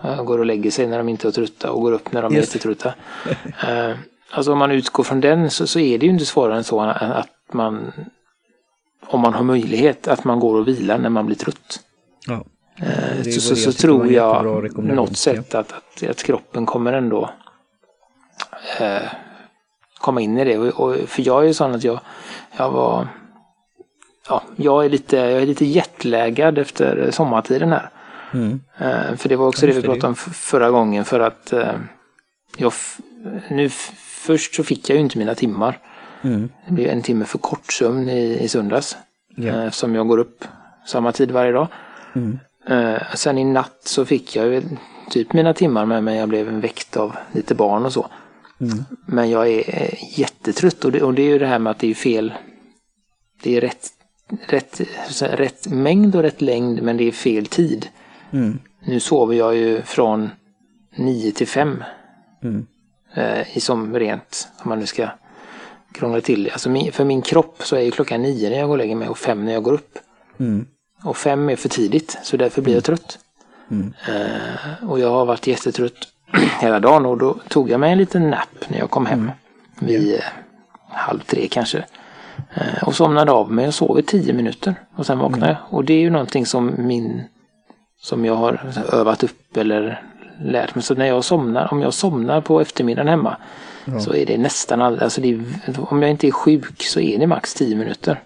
eh, 0.05 0.23
går 0.23 0.38
och 0.38 0.46
lägger 0.46 0.70
sig 0.70 0.87
när 0.87 0.99
de 0.99 1.09
inte 1.09 1.29
är 1.29 1.33
trötta 1.33 1.73
och 1.73 1.81
går 1.83 1.92
upp 1.92 2.12
när 2.12 2.23
de 2.23 2.35
Just. 2.35 2.55
är 2.55 2.59
jättetrötta. 2.59 2.94
Eh, 3.68 3.96
alltså 4.31 4.53
om 4.53 4.59
man 4.59 4.70
utgår 4.70 5.05
från 5.05 5.20
den 5.20 5.51
så, 5.51 5.66
så 5.66 5.79
är 5.79 5.99
det 5.99 6.07
ju 6.07 6.12
inte 6.12 6.27
svårare 6.27 6.57
än 6.57 6.64
så 6.64 6.81
att 6.81 7.29
man 7.53 7.92
om 9.07 9.20
man 9.20 9.35
har 9.35 9.42
möjlighet 9.42 10.09
att 10.09 10.25
man 10.25 10.40
går 10.40 10.59
och 10.59 10.68
vilar 10.68 10.99
när 10.99 11.09
man 11.09 11.27
blir 11.27 11.37
trött. 11.37 11.81
ja. 12.27 12.44
Eh, 12.83 13.23
så, 13.23 13.40
så, 13.40 13.57
så 13.57 13.73
tror 13.73 14.12
jag 14.12 14.77
något 14.77 15.16
sätt 15.16 15.55
att, 15.55 15.73
att, 15.73 16.11
att 16.11 16.23
kroppen 16.23 16.66
kommer 16.66 16.92
ändå 16.92 17.31
eh, 18.79 19.03
komma 19.99 20.20
in 20.20 20.38
i 20.38 20.44
det. 20.44 20.59
Och, 20.59 20.81
och, 20.81 20.96
för 21.09 21.27
jag 21.27 21.42
är 21.42 21.46
ju 21.46 21.55
sån 21.55 21.75
att 21.75 21.85
jag, 21.85 22.01
jag 22.57 22.70
var 22.70 23.09
Ja, 24.31 24.43
jag 24.57 24.85
är 24.85 24.88
lite, 24.88 25.16
jag 25.16 25.43
är 25.43 25.47
lite 25.47 25.64
jetlaggad 25.64 26.59
efter 26.59 27.11
sommartiden 27.11 27.73
här. 27.73 27.90
Mm. 28.35 28.61
Eh, 28.79 29.16
för 29.16 29.29
det 29.29 29.37
var 29.37 29.49
också 29.49 29.66
Ja, 29.66 29.73
det 29.73 29.81
vi 29.81 29.87
pratade 29.87 30.07
om 30.07 30.14
förra 30.14 30.71
gången 30.71 31.05
för 31.05 31.21
att 31.21 31.53
eh, 31.53 31.73
jag 32.57 32.73
nu 33.51 33.69
först 33.99 34.55
så 34.55 34.64
fick 34.64 34.90
jag 34.90 34.97
ju 34.97 35.03
inte 35.03 35.19
mina 35.19 35.35
timmar. 35.35 35.79
Mm. 36.23 36.49
Det 36.66 36.73
blev 36.75 36.88
en 36.88 37.03
timme 37.03 37.25
för 37.25 37.38
kort 37.38 37.73
sömn 37.73 38.09
i, 38.09 38.38
i 38.43 38.49
söndags. 38.49 38.97
Eh, 39.38 39.71
som 39.71 39.95
jag 39.95 40.09
går 40.09 40.19
upp 40.19 40.45
samma 40.87 41.12
tid 41.12 41.31
varje 41.31 41.53
dag. 41.53 41.69
Mm. 42.14 42.38
Eh, 42.66 43.03
sen 43.14 43.38
i 43.38 43.45
natt 43.45 43.81
så 43.85 44.05
fick 44.05 44.37
jag 44.37 44.47
ju 44.47 44.62
typ 45.11 45.33
mina 45.33 45.55
timmar 45.55 45.87
med 45.87 46.05
mig. 46.05 46.19
Jag 46.19 46.29
blev 46.29 46.47
väckt 46.47 46.97
av 46.97 47.16
lite 47.33 47.55
barn 47.55 47.85
och 47.85 47.93
så. 47.93 48.07
Mm. 48.61 48.85
Men 49.07 49.31
jag 49.31 49.49
är 49.49 49.95
jättetrött 50.19 50.85
och 50.85 50.93
det, 50.93 51.03
och 51.03 51.14
det 51.14 51.23
är 51.23 51.29
ju 51.29 51.38
det 51.38 51.47
här 51.47 51.59
med 51.59 51.71
att 51.71 51.79
det 51.79 51.90
är 51.90 51.95
fel. 51.95 52.33
Det 53.43 53.57
är 53.57 53.61
rätt, 53.61 53.88
rätt, 54.47 54.81
rätt 55.21 55.69
mängd 55.69 56.16
och 56.16 56.23
rätt 56.23 56.40
längd 56.40 56.83
men 56.83 56.97
det 56.97 57.09
är 57.09 57.12
fel 57.12 57.47
tid. 57.47 57.88
Mm. 58.31 58.59
Nu 58.81 59.01
sover 59.01 59.35
jag 59.35 59.57
ju 59.57 59.83
från 59.83 60.31
9 60.97 61.33
till 61.33 61.49
5. 61.49 61.85
Mm. 62.43 62.66
Eh, 63.14 63.57
i 63.57 63.61
som 63.61 63.99
rent, 63.99 64.49
om 64.62 64.69
man 64.69 64.79
nu 64.79 64.87
ska 64.87 65.09
krångla 65.93 66.21
till 66.21 66.45
det. 66.45 66.51
Alltså 66.51 66.71
min, 66.71 66.93
för 66.93 67.05
min 67.05 67.23
kropp 67.23 67.57
så 67.62 67.77
är 67.77 67.81
ju 67.81 67.90
klockan 67.90 68.23
9 68.23 68.51
när 68.51 68.59
jag 68.59 68.66
går 68.66 68.75
och 68.75 68.79
lägger 68.79 68.97
mig 68.97 69.09
och 69.09 69.19
5 69.19 69.45
när 69.45 69.53
jag 69.53 69.62
går 69.62 69.73
upp. 69.73 69.99
Mm. 70.38 70.66
Och 71.05 71.16
5 71.16 71.49
är 71.49 71.57
för 71.57 71.69
tidigt 71.69 72.19
så 72.23 72.37
därför 72.37 72.62
blir 72.62 72.75
jag 72.75 72.85
trött. 72.85 73.19
Mm. 73.71 73.95
Eh, 74.09 74.88
och 74.90 75.01
jag 75.01 75.11
har 75.11 75.27
varit 75.27 75.47
jättetrött 75.47 76.09
hela 76.61 76.81
dagen 76.81 77.07
och 77.07 77.19
då 77.19 77.37
tog 77.49 77.71
jag 77.71 77.81
mig 77.81 77.93
en 77.93 77.99
liten 77.99 78.31
nap 78.31 78.69
när 78.69 78.79
jag 78.79 78.90
kom 78.90 79.07
hem. 79.07 79.31
Vid 79.79 80.14
eh, 80.14 80.21
halv 80.88 81.21
tre 81.21 81.49
kanske. 81.51 81.85
Eh, 82.54 82.82
och 82.82 82.94
somnade 82.94 83.32
av 83.32 83.52
mig 83.52 83.66
och 83.66 83.74
sov 83.74 83.98
i 83.98 84.02
tio 84.02 84.32
minuter. 84.32 84.74
Och 84.96 85.06
sen 85.06 85.18
vaknade 85.18 85.46
jag. 85.46 85.78
Och 85.78 85.84
det 85.84 85.94
är 85.94 86.00
ju 86.00 86.10
någonting 86.10 86.46
som 86.46 86.74
min 86.78 87.22
som 88.00 88.24
jag 88.24 88.34
har 88.34 88.72
övat 88.92 89.22
upp 89.22 89.56
eller 89.56 90.02
lärt 90.40 90.74
mig. 90.74 90.82
Så 90.82 90.94
när 90.94 91.06
jag 91.06 91.24
somnar, 91.24 91.72
om 91.72 91.80
jag 91.80 91.94
somnar 91.94 92.40
på 92.40 92.60
eftermiddagen 92.60 93.08
hemma 93.08 93.36
så 94.00 94.14
är 94.14 94.26
det 94.26 94.38
nästan 94.38 94.82
aldrig, 94.82 95.02
alltså 95.02 95.20
är, 95.24 95.44
om 95.78 96.02
jag 96.02 96.10
inte 96.10 96.26
är 96.26 96.30
sjuk 96.30 96.82
så 96.82 97.00
är 97.00 97.18
det 97.18 97.26
max 97.26 97.54
tio 97.54 97.76
minuter. 97.76 98.20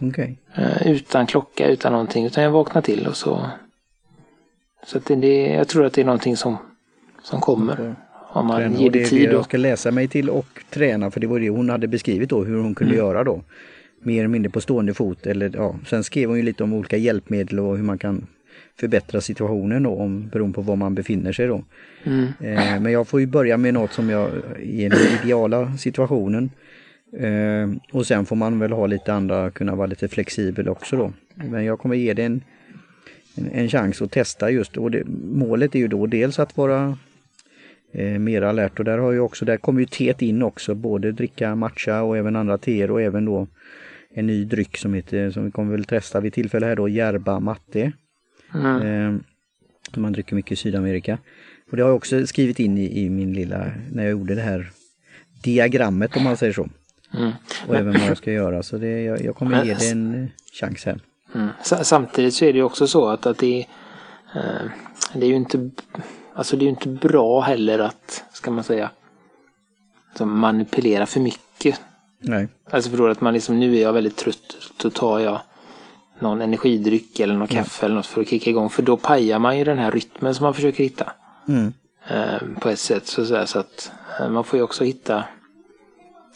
Okej. 0.00 0.38
Eh, 0.54 0.86
utan 0.86 1.26
klocka, 1.26 1.68
utan 1.68 1.92
någonting. 1.92 2.26
Utan 2.26 2.44
jag 2.44 2.50
vaknar 2.50 2.82
till 2.82 3.06
och 3.06 3.16
så... 3.16 3.46
Så 4.86 4.98
det, 5.06 5.14
det, 5.14 5.46
jag 5.46 5.68
tror 5.68 5.84
att 5.84 5.92
det 5.92 6.00
är 6.00 6.04
någonting 6.04 6.36
som, 6.36 6.56
som 7.22 7.40
kommer. 7.40 7.96
Om 8.40 8.46
man 8.46 8.56
Träna. 8.60 8.78
ger 8.80 8.90
det 8.90 8.98
det 8.98 9.04
tid. 9.04 9.28
det 9.28 9.32
jag 9.34 9.44
ska 9.44 9.56
läsa 9.56 9.90
mig 9.90 10.08
till 10.08 10.30
och 10.30 10.46
träna 10.70 11.10
för 11.10 11.20
det 11.20 11.26
var 11.26 11.40
det 11.40 11.48
hon 11.50 11.70
hade 11.70 11.88
beskrivit 11.88 12.30
då 12.30 12.44
hur 12.44 12.56
hon 12.56 12.74
kunde 12.74 12.94
Mm. 12.94 13.06
göra 13.06 13.24
då. 13.24 13.42
Mer 14.02 14.18
eller 14.18 14.28
mindre 14.28 14.50
på 14.50 14.60
stående 14.60 14.94
fot 14.94 15.26
eller 15.26 15.50
ja, 15.54 15.74
sen 15.86 16.04
skrev 16.04 16.28
hon 16.28 16.36
ju 16.36 16.42
lite 16.42 16.62
om 16.64 16.72
olika 16.72 16.96
hjälpmedel 16.96 17.58
och 17.60 17.76
hur 17.76 17.84
man 17.84 17.98
kan 17.98 18.26
förbättra 18.80 19.20
situationen 19.20 19.82
då 19.82 19.90
om, 19.96 20.28
beroende 20.32 20.54
på 20.54 20.60
var 20.62 20.76
man 20.76 20.94
befinner 20.94 21.32
sig 21.32 21.46
då. 21.46 21.64
mm, 22.04 22.26
Eh, 22.40 22.80
men 22.80 22.92
jag 22.92 23.08
får 23.08 23.20
ju 23.20 23.26
börja 23.26 23.56
med 23.56 23.74
något 23.74 23.92
som 23.92 24.10
jag 24.10 24.30
i 24.62 24.88
den 24.88 24.98
ideala 25.22 25.76
situationen. 25.76 26.50
Eh, 27.18 27.68
och 27.92 28.06
sen 28.06 28.26
får 28.26 28.36
man 28.36 28.58
väl 28.58 28.72
ha 28.72 28.86
lite 28.86 29.12
andra, 29.14 29.50
kunna 29.50 29.74
vara 29.74 29.86
lite 29.86 30.08
flexibel 30.08 30.68
också 30.68 30.96
då. 30.96 31.12
Men 31.34 31.64
jag 31.64 31.78
kommer 31.78 31.96
ge 31.96 32.14
det 32.14 32.22
en, 32.22 32.40
en, 33.34 33.50
en 33.52 33.68
chans 33.68 34.02
att 34.02 34.10
testa 34.10 34.50
just 34.50 34.76
och 34.76 34.90
det, 34.90 35.02
målet 35.32 35.74
är 35.74 35.78
ju 35.78 35.88
då 35.88 36.06
dels 36.06 36.38
att 36.38 36.56
vara 36.56 36.98
eh, 37.92 38.18
mer 38.18 38.42
alert 38.42 38.78
och 38.78 38.84
där 38.84 38.98
har 38.98 39.12
ju 39.12 39.20
också, 39.20 39.44
där 39.44 39.56
kommer 39.56 39.80
ju 39.80 39.86
teet 39.86 40.22
in 40.22 40.42
också, 40.42 40.74
både 40.74 41.12
dricka 41.12 41.54
matcha 41.54 42.02
och 42.02 42.16
även 42.16 42.36
andra 42.36 42.58
teer 42.58 42.90
och 42.90 43.02
även 43.02 43.24
då 43.24 43.46
en 44.14 44.26
ny 44.26 44.44
dryck 44.44 44.76
som 44.76 44.94
heter, 44.94 45.30
som 45.30 45.44
vi 45.44 45.50
kommer 45.50 45.72
väl 45.72 45.84
testa 45.84 46.20
vid 46.20 46.32
tillfälle 46.32 46.66
här 46.66 46.76
då, 46.76 46.88
Yerba 46.88 47.40
Matte. 47.40 47.92
mm, 48.54 48.82
Eh, 48.82 49.20
som 49.94 50.02
man 50.02 50.12
dricker 50.12 50.34
mycket 50.36 50.52
i 50.52 50.56
Sydamerika. 50.56 51.18
Och 51.70 51.76
det 51.76 51.82
har 51.82 51.90
jag 51.90 51.96
också 51.96 52.26
skrivit 52.26 52.60
in 52.60 52.78
i, 52.78 53.00
i 53.04 53.10
min 53.10 53.32
lilla, 53.32 53.64
när 53.92 54.02
jag 54.02 54.10
gjorde 54.10 54.34
det 54.34 54.40
här 54.42 54.70
diagrammet 55.42 56.16
om 56.16 56.24
man 56.24 56.36
säger 56.36 56.52
så. 56.52 56.68
mm, 57.18 57.30
Och 57.68 57.76
även 57.76 57.92
vad 57.92 58.02
jag 58.10 58.16
ska 58.16 58.32
göra. 58.32 58.62
Så 58.62 58.78
det, 58.78 59.02
jag, 59.02 59.24
jag 59.24 59.36
kommer 59.36 59.64
ge 59.64 59.74
det 59.74 59.90
en 59.90 60.22
eh, 60.22 60.28
chans 60.60 60.84
här. 60.86 61.00
mm. 61.34 61.48
Sa- 61.62 61.84
Samtidigt 61.84 62.34
så 62.34 62.44
är 62.44 62.52
det 62.52 62.62
också 62.62 62.86
så 62.86 63.08
att, 63.08 63.26
att 63.26 63.38
det, 63.38 63.58
eh, 64.36 64.70
det 65.14 65.26
är 65.26 65.28
ju 65.30 65.36
inte 65.36 65.70
Alltså 66.38 66.56
det 66.56 66.62
är 66.62 66.64
ju 66.64 66.70
inte 66.70 66.88
bra 66.88 67.40
heller 67.40 67.78
att, 67.78 68.24
ska 68.32 68.50
man 68.50 68.64
säga, 68.64 68.90
manipulera 70.20 71.06
för 71.06 71.20
mycket. 71.20 71.80
Nej. 72.18 72.48
Alltså 72.70 72.90
förstår 72.90 73.08
att 73.10 73.20
man 73.20 73.34
liksom, 73.34 73.60
nu 73.60 73.76
är 73.76 73.82
jag 73.82 73.92
väldigt 73.92 74.16
trött, 74.16 74.56
då 74.82 74.90
tar 74.90 75.18
jag 75.18 75.40
någon 76.18 76.40
energidryck 76.40 77.20
eller 77.20 77.34
något 77.34 77.50
kaffe 77.50 77.86
eller 77.86 77.94
något 77.94 78.06
för 78.06 78.20
att 78.20 78.28
kicka 78.28 78.50
igång. 78.50 78.70
För 78.70 78.82
då 78.82 78.96
pajar 78.96 79.38
man 79.38 79.58
ju 79.58 79.64
den 79.64 79.78
här 79.78 79.90
rytmen 79.90 80.34
som 80.34 80.44
man 80.44 80.54
försöker 80.54 80.84
hitta. 80.84 81.12
Mm. 81.48 81.72
eh, 82.08 82.60
på 82.60 82.68
ett 82.68 82.78
sätt. 82.78 83.06
Så, 83.06 83.26
så, 83.26 83.46
så 83.46 83.58
att 83.58 83.92
eh, 84.20 84.28
man 84.28 84.44
får 84.44 84.56
ju 84.58 84.62
också 84.62 84.84
hitta... 84.84 85.24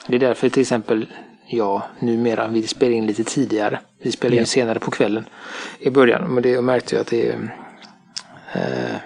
Det 0.06 0.14
är 0.16 0.20
därför 0.20 0.48
till 0.48 0.60
exempel 0.62 1.06
jag 1.46 1.82
numera 1.98 2.48
vill 2.48 2.68
spela 2.68 2.94
in 2.94 3.06
lite 3.06 3.24
tidigare. 3.24 3.80
Vi 3.98 4.12
spelar 4.12 4.34
in 4.34 4.38
Ja. 4.38 4.46
senare 4.46 4.78
på 4.78 4.90
kvällen 4.90 5.24
i 5.78 5.90
början. 5.90 6.34
Men 6.34 6.42
det 6.42 6.48
jag 6.48 6.64
märkte 6.64 6.94
ju 6.94 7.00
att 7.00 7.06
det... 7.06 7.38
Eh, 8.52 8.96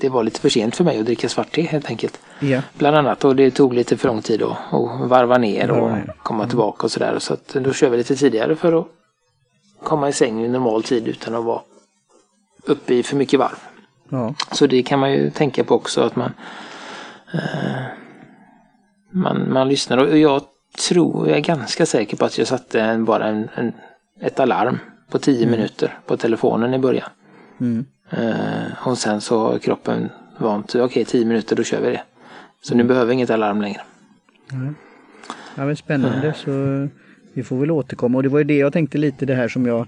det 0.00 0.08
var 0.08 0.22
lite 0.22 0.40
för 0.40 0.48
sent 0.48 0.76
för 0.76 0.84
mig 0.84 0.98
att 0.98 1.06
dricka 1.06 1.28
svart 1.28 1.54
te 1.54 1.62
helt 1.62 1.90
enkelt. 1.90 2.20
Ja. 2.40 2.62
Bland 2.78 2.96
annat 2.96 3.24
och 3.24 3.36
det 3.36 3.50
tog 3.50 3.74
lite 3.74 3.96
för 3.96 4.08
lång 4.08 4.22
tid 4.22 4.42
att, 4.42 4.56
varva 5.00 5.38
ner 5.38 5.70
och 5.70 5.90
ner. 5.90 6.14
komma 6.22 6.48
tillbaka 6.48 6.86
och 6.86 6.90
sådär. 6.90 7.18
Så 7.18 7.34
att 7.34 7.48
då 7.48 7.72
kör 7.72 7.90
vi 7.90 7.96
lite 7.96 8.16
tidigare 8.16 8.56
för 8.56 8.80
att 8.80 8.86
komma 9.82 10.08
i 10.08 10.12
säng 10.12 10.44
i 10.44 10.48
normal 10.48 10.82
tid 10.82 11.08
utan 11.08 11.34
att 11.34 11.44
vara 11.44 11.60
uppe 12.64 12.94
i 12.94 13.02
för 13.02 13.16
mycket 13.16 13.40
varv. 13.40 13.58
Ja. 14.08 14.34
Så 14.52 14.66
det 14.66 14.82
kan 14.82 14.98
man 14.98 15.12
ju 15.12 15.30
tänka 15.30 15.64
på 15.64 15.74
också 15.74 16.00
att 16.00 16.16
man 16.16 16.32
eh, 17.34 17.84
man, 19.10 19.52
man 19.52 19.68
lyssnar 19.68 19.98
och 19.98 20.18
jag 20.18 20.42
tror, 20.88 21.28
jag 21.28 21.36
är 21.36 21.42
ganska 21.42 21.86
säker 21.86 22.16
på 22.16 22.24
att 22.24 22.38
jag 22.38 22.46
satte 22.46 22.80
en, 22.80 23.04
bara 23.04 23.26
en, 23.26 23.48
en, 23.54 23.72
ett 24.20 24.40
alarm 24.40 24.78
på 25.10 25.18
10 25.18 25.46
minuter 25.46 25.98
på 26.06 26.16
telefonen 26.16 26.74
i 26.74 26.78
början. 26.78 27.08
Mm. 27.60 27.86
Eh, 28.10 28.86
och 28.88 28.98
sen 28.98 29.20
så 29.20 29.38
har 29.38 29.58
kroppen 29.58 30.08
vant 30.38 30.70
sig, 30.70 30.82
okej 30.82 31.04
10 31.04 31.24
minuter 31.24 31.56
då 31.56 31.62
kör 31.62 31.80
vi 31.80 31.90
det. 31.90 32.02
Så 32.62 32.74
nu 32.74 32.84
behöver 32.84 33.06
jag 33.06 33.14
inget 33.14 33.30
alarm 33.30 33.60
längre. 33.60 33.80
Ja 35.54 35.66
men 35.66 35.76
spännande 35.76 36.34
så 36.36 36.50
vi 37.32 37.42
får 37.42 37.56
väl 37.56 37.70
återkomma 37.70 38.18
och 38.18 38.22
det 38.22 38.28
var 38.28 38.38
ju 38.38 38.44
det 38.44 38.56
jag 38.56 38.72
tänkte 38.72 38.98
lite 38.98 39.26
det 39.26 39.34
här 39.34 39.48
som 39.48 39.66
jag 39.66 39.86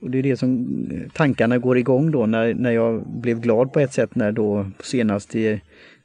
och 0.00 0.10
det 0.10 0.18
är 0.18 0.22
det 0.22 0.36
som 0.36 0.66
tankarna 1.12 1.58
går 1.58 1.78
igång 1.78 2.10
då 2.10 2.26
när, 2.26 2.54
när 2.54 2.70
jag 2.70 3.06
blev 3.06 3.40
glad 3.40 3.72
på 3.72 3.80
ett 3.80 3.92
sätt 3.92 4.14
när 4.14 4.32
då 4.32 4.70
senast 4.82 5.34
i 5.34 5.60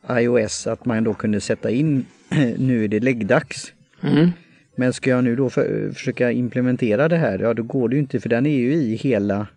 iOS 0.10 0.68
att 0.68 0.86
man 0.86 1.04
då 1.04 1.14
kunde 1.14 1.42
sätta 1.42 1.72
in 1.72 2.06
nu 2.58 2.84
är 2.84 2.88
det 2.88 3.00
läggdags. 3.00 3.74
Mm. 4.02 4.30
Men 4.76 4.94
ska 4.94 5.10
jag 5.10 5.24
nu 5.24 5.36
då 5.36 5.50
för, 5.50 5.92
försöka 5.94 6.32
implementera 6.32 7.08
det 7.08 7.18
här, 7.18 7.40
ja 7.40 7.54
då 7.54 7.64
går 7.64 7.90
det 7.90 7.96
ju 7.96 8.02
inte 8.02 8.20
för 8.20 8.30
den 8.30 8.46
är 8.46 8.58
ju 8.58 8.74
i 8.74 8.96
hela 8.96 9.48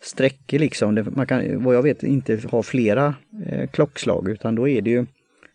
sträckor 0.00 0.58
liksom. 0.58 1.06
man 1.14 1.26
kan 1.26 1.64
vad 1.64 1.74
jag 1.74 1.82
vet 1.82 2.02
inte 2.02 2.40
ha 2.50 2.62
flera 2.62 3.14
eh, 3.46 3.66
klockslag 3.66 4.28
utan 4.28 4.54
då 4.54 4.68
är 4.68 4.82
det 4.82 4.90
ju 4.90 5.06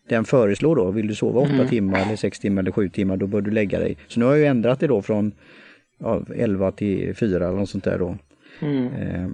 den 0.08 0.24
föreslår 0.24 0.76
då, 0.76 0.90
vill 0.90 1.06
du 1.06 1.14
sova 1.14 1.40
8 1.40 1.52
mm. 1.52 1.68
timmar 1.68 2.00
eller 2.00 2.16
6 2.16 2.38
timmar 2.38 2.62
eller 2.62 2.72
7 2.72 2.88
timmar 2.88 3.16
då 3.16 3.26
bör 3.26 3.40
du 3.40 3.50
lägga 3.50 3.78
dig. 3.78 3.96
Så 4.08 4.20
nu 4.20 4.26
har 4.26 4.32
jag 4.32 4.40
ju 4.40 4.46
ändrat 4.46 4.80
det 4.80 4.86
då 4.86 5.02
från 5.02 5.32
ja, 5.98 6.22
11 6.36 6.72
till 6.72 7.14
4 7.14 7.46
eller 7.46 7.58
något 7.58 7.70
sånt 7.70 7.84
där 7.84 7.98
då. 7.98 8.16
Mm. 8.60 8.86
Eh, 8.86 9.28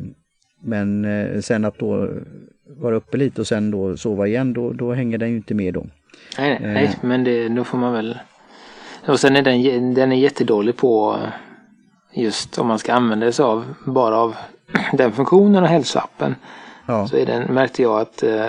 men 0.63 1.05
eh, 1.05 1.41
sen 1.41 1.65
att 1.65 1.79
då 1.79 2.11
vara 2.67 2.97
uppe 2.97 3.17
lite 3.17 3.41
och 3.41 3.47
sen 3.47 3.71
då 3.71 3.97
sova 3.97 4.27
igen 4.27 4.53
då, 4.53 4.73
då 4.73 4.93
hänger 4.93 5.19
den 5.19 5.31
ju 5.31 5.37
inte 5.37 5.55
med 5.55 5.75
då. 5.75 5.87
Nej, 6.39 6.59
nej, 6.63 6.85
eh. 6.85 6.91
men 7.03 7.25
det, 7.25 7.49
då 7.49 7.65
får 7.65 7.79
man 7.79 7.93
väl 7.93 8.19
och 9.07 9.21
sen 9.21 9.37
är 9.37 9.43
den, 9.43 9.95
den 9.95 10.13
är 10.13 10.17
jättedålig 10.17 10.77
på 10.77 11.19
just 12.15 12.59
om 12.59 12.67
man 12.67 12.79
ska 12.79 12.93
använda 12.93 13.33
sig 13.33 13.45
av 13.45 13.65
bara 13.85 14.17
av 14.17 14.35
den 14.93 15.13
funktionen 15.13 15.63
och 15.63 15.69
hälsoappen. 15.69 16.37
Ja. 16.87 17.09
Så 17.09 17.17
är 17.17 17.27
den, 17.27 17.43
märkte 17.43 17.83
jag 17.83 18.01
att, 18.01 18.23
eh, 18.23 18.47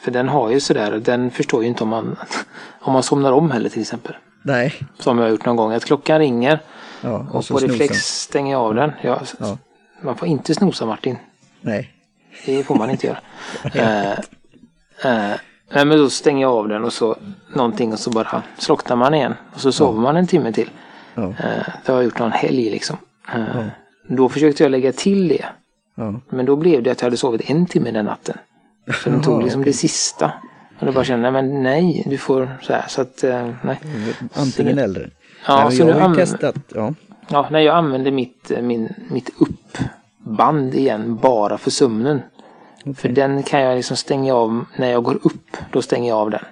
för 0.00 0.10
den 0.10 0.28
har 0.28 0.50
ju 0.50 0.60
sådär, 0.60 0.90
den 0.90 1.30
förstår 1.30 1.62
ju 1.62 1.68
inte 1.68 1.82
om 1.82 1.88
man, 1.88 2.16
om 2.80 2.92
man 2.92 3.02
somnar 3.02 3.32
om 3.32 3.50
heller 3.50 3.68
till 3.68 3.80
exempel. 3.80 4.16
Nej. 4.42 4.74
Som 4.98 5.18
jag 5.18 5.24
har 5.24 5.30
gjort 5.30 5.46
någon 5.46 5.56
gång, 5.56 5.72
att 5.72 5.84
klockan 5.84 6.18
ringer 6.18 6.58
ja, 7.00 7.26
och, 7.30 7.36
och 7.36 7.48
på 7.48 7.58
reflex 7.58 7.96
stänger 7.98 8.52
jag 8.52 8.62
av 8.62 8.74
den. 8.74 8.92
Ja, 9.00 9.20
ja. 9.38 9.58
Man 10.02 10.16
får 10.16 10.28
inte 10.28 10.54
snosa 10.54 10.86
Martin. 10.86 11.16
Nej. 11.60 11.94
Det 12.46 12.62
får 12.62 12.74
man 12.74 12.90
inte 12.90 13.06
göra. 13.06 13.18
eh, 13.74 14.12
eh, 15.04 15.36
Nej 15.70 15.84
men 15.84 15.98
då 15.98 16.10
stänger 16.10 16.42
jag 16.42 16.52
av 16.52 16.68
den 16.68 16.84
och 16.84 16.92
så 16.92 17.16
någonting 17.54 17.92
och 17.92 17.98
så 17.98 18.10
bara 18.10 18.42
slocknar 18.58 18.96
man 18.96 19.14
igen. 19.14 19.34
Och 19.54 19.60
så 19.60 19.72
sover 19.72 19.98
ja. 19.98 20.02
man 20.02 20.16
en 20.16 20.26
timme 20.26 20.52
till. 20.52 20.70
Ja. 21.14 21.22
Eh, 21.22 21.66
det 21.84 21.92
har 21.92 21.94
jag 21.94 22.04
gjort 22.04 22.18
någon 22.18 22.32
helg 22.32 22.70
liksom. 22.70 22.96
Eh, 23.34 23.40
ja. 23.54 23.64
Då 24.08 24.28
försökte 24.28 24.62
jag 24.62 24.70
lägga 24.70 24.92
till 24.92 25.28
det. 25.28 25.44
Ja. 25.94 26.20
Men 26.28 26.46
då 26.46 26.56
blev 26.56 26.82
det 26.82 26.90
att 26.90 27.00
jag 27.00 27.06
hade 27.06 27.16
sovit 27.16 27.50
en 27.50 27.66
timme 27.66 27.90
den 27.90 28.04
natten. 28.04 28.36
Så 29.04 29.10
den 29.10 29.22
tog 29.22 29.42
liksom 29.42 29.60
okay. 29.60 29.72
det 29.72 29.76
sista. 29.76 30.32
Och 30.78 30.86
då 30.86 30.92
bara 30.92 31.04
kände 31.04 31.30
men 31.30 31.62
nej, 31.62 32.02
du 32.06 32.18
får 32.18 32.58
så 32.62 32.72
här. 32.72 32.84
Så 32.88 33.00
att, 33.00 33.24
eh, 33.24 33.50
nej. 33.62 33.80
Antingen 34.32 34.76
så, 34.76 34.82
eller. 34.82 35.10
Ja, 35.46 35.64
nej, 35.64 35.76
så 35.76 35.82
jag 35.82 35.94
har 35.94 36.14
testat. 36.14 36.56
Ja. 36.74 36.94
ja, 37.28 37.48
när 37.50 37.58
jag 37.58 37.76
använde 37.76 38.10
mitt, 38.10 38.52
min, 38.62 38.94
mitt 39.10 39.30
uppband 39.38 40.74
igen 40.74 41.16
bara 41.16 41.58
för 41.58 41.70
sömnen. 41.70 42.20
Okay. 42.80 42.94
För 42.94 43.08
den 43.08 43.42
kan 43.42 43.60
jag 43.60 43.76
liksom 43.76 43.96
stänga 43.96 44.34
av 44.34 44.64
när 44.76 44.90
jag 44.90 45.02
går 45.02 45.18
upp. 45.22 45.56
Då 45.72 45.82
stänger 45.82 46.08
jag 46.08 46.18
av 46.18 46.30
den. 46.30 46.44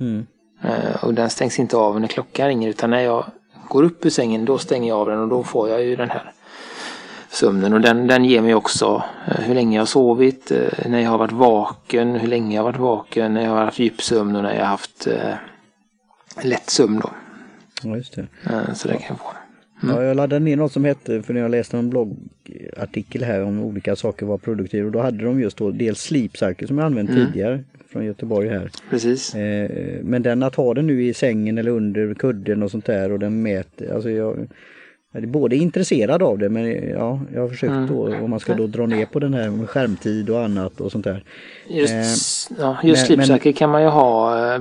Mm. 0.00 0.26
Uh, 0.64 1.04
och 1.04 1.14
den 1.14 1.30
stängs 1.30 1.58
inte 1.58 1.76
av 1.76 2.00
när 2.00 2.08
klockan 2.08 2.48
ringer 2.48 2.68
utan 2.68 2.90
när 2.90 3.00
jag 3.00 3.24
går 3.68 3.82
upp 3.82 4.06
ur 4.06 4.10
sängen 4.10 4.44
då 4.44 4.58
stänger 4.58 4.88
jag 4.88 4.98
av 4.98 5.06
den 5.06 5.18
och 5.18 5.28
då 5.28 5.42
får 5.42 5.68
jag 5.68 5.84
ju 5.84 5.96
den 5.96 6.10
här 6.10 6.32
sömnen. 7.36 7.72
Och 7.72 7.80
den, 7.80 8.06
den 8.06 8.24
ger 8.24 8.42
mig 8.42 8.54
också 8.54 9.02
uh, 9.28 9.40
hur 9.40 9.54
länge 9.54 9.76
jag 9.76 9.80
har 9.80 9.86
sovit, 9.86 10.52
uh, 10.52 10.88
när 10.88 11.00
jag 11.00 11.10
har 11.10 11.18
varit 11.18 11.32
vaken, 11.32 12.14
hur 12.14 12.28
länge 12.28 12.56
jag 12.56 12.62
har 12.62 12.72
varit 12.72 12.80
vaken, 12.80 13.34
när 13.34 13.44
jag 13.44 13.50
har 13.50 13.64
haft 13.64 13.78
djup 13.78 14.02
sömn 14.02 14.36
och 14.36 14.42
när 14.42 14.54
jag 14.54 14.60
har 14.60 14.66
haft 14.66 15.08
lätt 16.42 16.70
sömn 16.70 17.00
då. 17.00 17.10
Ja, 17.82 17.96
just 17.96 18.14
det. 18.14 18.26
så 18.74 18.88
det 18.88 18.94
kan 18.94 19.06
jag 19.08 19.18
få. 19.18 19.36
Mm. 19.82 19.96
Ja, 19.96 20.02
jag 20.02 20.16
laddade 20.16 20.44
ner 20.44 20.56
något 20.56 20.72
som 20.72 20.84
hette, 20.84 21.22
för 21.22 21.34
när 21.34 21.40
jag 21.40 21.50
läste 21.50 21.78
en 21.78 21.90
bloggartikel 21.90 23.24
här 23.24 23.42
om 23.42 23.62
olika 23.62 23.96
saker 23.96 24.26
var 24.26 24.38
produktiva 24.38 24.86
och 24.86 24.92
då 24.92 25.00
hade 25.00 25.24
de 25.24 25.40
just 25.40 25.56
då 25.56 25.70
dels 25.70 26.00
Sleep 26.00 26.36
Cycle 26.36 26.66
som 26.66 26.78
jag 26.78 26.86
använt 26.86 27.10
mm. 27.10 27.26
tidigare 27.26 27.64
från 27.88 28.04
Göteborg 28.04 28.48
här. 28.48 28.70
Precis. 28.90 29.34
Eh, 29.34 29.70
men 30.02 30.22
den 30.22 30.42
att 30.42 30.54
ha 30.54 30.74
den 30.74 30.86
nu 30.86 31.04
i 31.04 31.14
sängen 31.14 31.58
eller 31.58 31.70
under 31.70 32.14
kudden 32.14 32.62
och 32.62 32.70
sånt 32.70 32.84
där 32.84 33.12
och 33.12 33.18
den 33.18 33.42
mäter, 33.42 33.94
alltså 33.94 34.10
jag 34.10 34.48
både 35.12 35.56
intresserad 35.56 36.22
av 36.22 36.38
det 36.38 36.48
men 36.48 36.88
ja, 36.88 37.20
jag 37.34 37.40
har 37.40 37.48
försökt 37.48 37.70
mm. 37.70 37.86
då 37.86 38.16
om 38.24 38.30
man 38.30 38.40
ska 38.40 38.54
då 38.54 38.66
dra 38.66 38.86
ner 38.86 39.06
på 39.06 39.18
den 39.18 39.34
här 39.34 39.50
med 39.50 39.68
skärmtid 39.68 40.30
och 40.30 40.44
annat 40.44 40.80
och 40.80 40.92
sånt 40.92 41.04
där. 41.04 41.24
Just, 41.68 42.50
eh, 42.50 42.56
ja, 42.60 42.76
just 42.82 43.06
Sleepcycle 43.06 43.52
kan 43.52 43.70
man 43.70 43.82
ju 43.82 43.88
ha, 43.88 44.38
eh, 44.54 44.60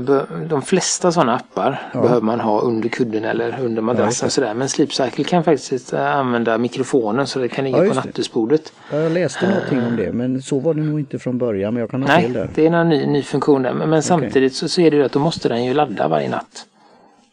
de 0.50 0.62
flesta 0.62 1.12
sådana 1.12 1.36
appar 1.36 1.82
ja. 1.94 2.02
behöver 2.02 2.22
man 2.22 2.40
ha 2.40 2.62
under 2.62 2.90
kudden 2.90 3.26
eller 3.26 3.60
under 3.60 3.82
madrassen 3.82 4.26
ja, 4.26 4.30
sådär. 4.30 4.54
Men 4.54 4.70
Sleepcycle 4.70 5.24
kan 5.24 5.44
faktiskt 5.44 5.94
eh, 5.94 6.16
använda 6.16 6.58
mikrofonen 6.58 7.28
så 7.28 7.40
det 7.40 7.48
kan 7.48 7.66
ligga 7.66 7.84
ja, 7.84 7.90
på 7.90 7.96
nattduksbordet. 7.96 8.74
Ja, 8.92 8.98
jag 8.98 9.12
läste 9.12 9.50
någonting 9.50 9.84
om 9.84 9.96
det 9.96 10.12
men 10.14 10.42
så 10.42 10.60
var 10.60 10.74
det 10.74 10.82
nog 10.82 11.00
inte 11.00 11.20
från 11.20 11.38
början 11.38 11.74
men 11.74 11.82
jag 11.82 11.90
kan 11.90 12.02
ha 12.02 12.08
nej, 12.08 12.24
fel 12.24 12.34
där. 12.34 12.50
Det 12.56 12.68
är 12.68 12.72
en 12.72 12.90
ny, 12.90 13.06
ny 13.06 13.22
funktion 13.24 13.62
där 13.62 13.74
men, 13.74 13.90
men 13.90 14.04
samtidigt 14.04 14.56
så, 14.56 14.70
så 14.70 14.82
är 14.82 14.92
det 14.92 14.98
ju 14.98 15.04
att 15.04 15.12
då 15.12 15.20
måste 15.20 15.50
den 15.50 15.66
ju 15.66 15.74
ladda 15.74 16.08
varje 16.08 16.30
natt. 16.30 16.66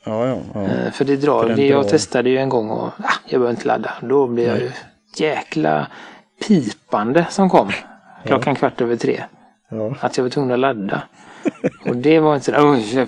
Ja, 0.04 0.26
ja, 0.26 0.38
ja. 0.54 0.60
Eh, 0.60 0.92
för 0.92 1.04
det 1.04 1.16
drar. 1.16 1.42
För 1.42 1.56
det 1.56 1.66
jag 1.66 1.88
testade 1.88 2.30
ju 2.30 2.38
en 2.38 2.48
gång 2.48 2.70
och 2.70 2.86
ah, 2.86 3.12
jag 3.26 3.40
behöver 3.40 3.50
inte 3.50 3.68
ladda. 3.68 3.90
Då 4.00 4.26
blev 4.26 4.48
jag 4.48 4.58
ju 4.58 4.70
jäkla 5.16 5.86
pipande 6.48 7.26
som 7.30 7.50
kom. 7.50 7.70
Klockan 8.24 8.54
kvart 8.54 8.80
över 8.80 8.96
tre. 8.96 9.22
Att 10.00 10.16
jag 10.16 10.24
var 10.24 10.30
tvungen 10.30 10.52
att 10.52 10.58
ladda. 10.58 11.02
Och 11.88 11.96
det 11.96 12.20
var 12.20 12.34
inte 12.34 12.44
sådär, 12.46 12.72
oj. 12.72 13.06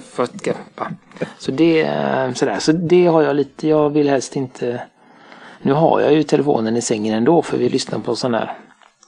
Så 1.39 1.51
det, 1.51 1.83
eh, 1.83 2.33
sådär, 2.33 2.59
så 2.59 2.73
det 2.73 3.07
har 3.07 3.23
jag 3.23 3.37
lite, 3.37 3.69
jag 3.69 3.91
vill 3.91 4.09
helst 4.09 4.37
inte... 4.37 4.83
Nu 5.63 5.73
har 5.73 6.01
jag 6.01 6.13
ju 6.13 6.23
telefonen 6.23 6.77
i 6.77 6.83
sängen 6.83 7.15
ändå 7.15 7.43
för 7.43 7.59
vi 7.59 7.69
lyssnar 7.69 7.99
på 7.99 8.17
sån 8.17 8.33
där, 8.33 8.53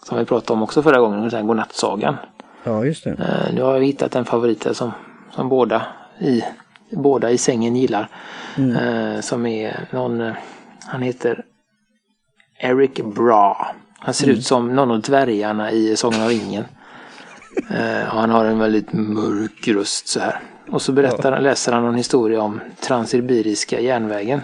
som 0.03 0.18
vi 0.18 0.25
pratade 0.25 0.53
om 0.53 0.62
också 0.62 0.83
förra 0.83 1.01
gången, 1.01 1.29
den 1.29 1.46
godnattsagan. 1.46 2.16
Ja, 2.64 2.85
just 2.85 3.05
det. 3.05 3.11
Eh, 3.11 3.55
nu 3.55 3.62
har 3.62 3.75
jag 3.75 3.85
hittat 3.85 4.14
en 4.14 4.25
favorit 4.25 4.66
som, 4.72 4.92
som 5.31 5.49
båda 5.49 5.83
i 6.18 6.44
båda 6.97 7.31
i 7.31 7.39
sängen 7.39 7.77
gillar. 7.77 8.09
Mm. 8.57 8.77
Eh, 8.77 9.21
som 9.21 9.47
är 9.47 9.89
någon, 9.91 10.21
eh, 10.21 10.35
han 10.85 11.03
heter 11.03 11.45
Eric 12.59 13.01
Bra. 13.05 13.75
Han 13.99 14.15
ser 14.15 14.25
mm. 14.25 14.39
ut 14.39 14.45
som 14.45 14.75
någon 14.75 14.91
av 14.91 15.01
dvärgarna 15.01 15.71
i 15.71 15.97
Sagan 15.97 16.23
om 16.23 16.29
ringen. 16.29 16.65
Eh, 17.71 18.15
och 18.15 18.21
han 18.21 18.31
har 18.31 18.45
en 18.45 18.59
väldigt 18.59 18.93
mörk 18.93 19.69
röst 19.69 20.09
så 20.09 20.21
här. 20.21 20.41
Och 20.71 20.83
så 20.83 20.93
berättar, 20.93 21.33
ja. 21.33 21.39
läser 21.39 21.73
han 21.73 21.85
en 21.85 21.95
historia 21.95 22.43
om 22.43 22.61
Transsibiriska 22.81 23.81
järnvägen. 23.81 24.41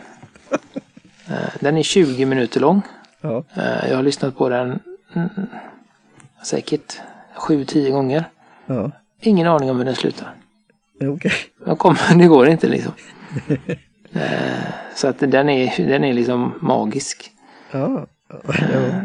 Eh, 1.28 1.54
den 1.60 1.76
är 1.76 1.82
20 1.82 2.26
minuter 2.26 2.60
lång. 2.60 2.82
Ja. 3.20 3.44
Eh, 3.54 3.88
jag 3.88 3.96
har 3.96 4.02
lyssnat 4.02 4.36
på 4.36 4.48
den 4.48 4.80
mm, 5.14 5.28
säkert 6.44 7.00
7-10 7.36 7.90
gånger. 7.90 8.24
Ja. 8.66 8.90
Ingen 9.20 9.46
aning 9.46 9.70
om 9.70 9.78
hur 9.78 9.84
den 9.84 9.94
slutar. 9.94 10.34
Okay. 11.00 11.32
Jag 11.66 11.78
kommer, 11.78 12.14
det 12.18 12.26
går 12.26 12.48
inte 12.48 12.68
liksom. 12.68 12.92
Eh, 14.14 14.64
så 14.94 15.08
att 15.08 15.18
den 15.18 15.48
är, 15.48 15.86
den 15.88 16.04
är 16.04 16.12
liksom 16.12 16.52
magisk. 16.60 17.30
Ja, 17.70 18.06
jag, 18.28 19.04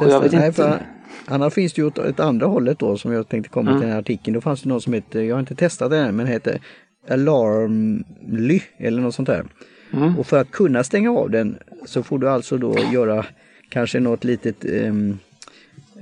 jag, 0.00 0.10
jag 0.10 0.20
vet 0.20 0.32
inte. 0.32 0.68
Nej, 0.68 0.78
annars 1.26 1.54
finns 1.54 1.72
det 1.72 1.82
ju 1.82 1.88
ett 1.88 2.20
andra 2.20 2.46
hållet 2.46 2.78
då 2.78 2.96
som 2.96 3.12
jag 3.12 3.28
tänkte 3.28 3.50
komma 3.50 3.70
mm. 3.70 3.80
till 3.80 3.86
den 3.86 3.92
här 3.92 4.00
artikeln. 4.00 4.34
Då 4.34 4.40
fanns 4.40 4.62
det 4.62 4.68
något 4.68 4.82
som 4.82 4.92
heter, 4.92 5.22
jag 5.22 5.34
har 5.34 5.40
inte 5.40 5.54
testat 5.54 5.90
det 5.90 5.98
än, 5.98 6.16
men 6.16 6.26
heter 6.26 6.60
Alarmly 7.08 8.60
eller 8.76 9.02
något 9.02 9.14
sånt 9.14 9.28
där. 9.28 9.44
Mm. 9.92 10.18
Och 10.18 10.26
för 10.26 10.40
att 10.40 10.50
kunna 10.50 10.84
stänga 10.84 11.10
av 11.10 11.30
den 11.30 11.58
så 11.86 12.02
får 12.02 12.18
du 12.18 12.30
alltså 12.30 12.58
då 12.58 12.76
göra 12.92 13.26
kanske 13.68 14.00
något 14.00 14.24
litet, 14.24 14.64
eh, 14.64 14.94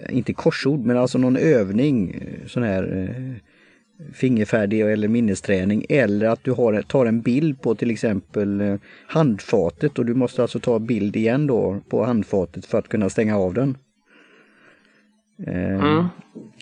inte 0.08 0.32
korsord, 0.32 0.80
men 0.84 0.96
alltså 0.96 1.18
någon 1.18 1.36
övning, 1.36 2.22
sån 2.46 2.62
här 2.62 2.82
eh, 2.96 3.47
fingerfärdig 4.12 4.80
eller 4.80 5.08
minnesträning 5.08 5.84
eller 5.88 6.28
att 6.28 6.44
du 6.44 6.52
har, 6.52 6.82
tar 6.82 7.06
en 7.06 7.20
bild 7.20 7.62
på 7.62 7.74
till 7.74 7.90
exempel 7.90 8.60
eh, 8.60 8.76
handfatet 9.06 9.98
och 9.98 10.06
du 10.06 10.14
måste 10.14 10.42
alltså 10.42 10.60
ta 10.60 10.78
bild 10.78 11.16
igen 11.16 11.46
då 11.46 11.80
på 11.88 12.04
handfatet 12.04 12.66
för 12.66 12.78
att 12.78 12.88
kunna 12.88 13.10
stänga 13.10 13.38
av 13.38 13.54
den. 13.54 13.76
Eh, 15.46 15.74
mm. 15.74 16.04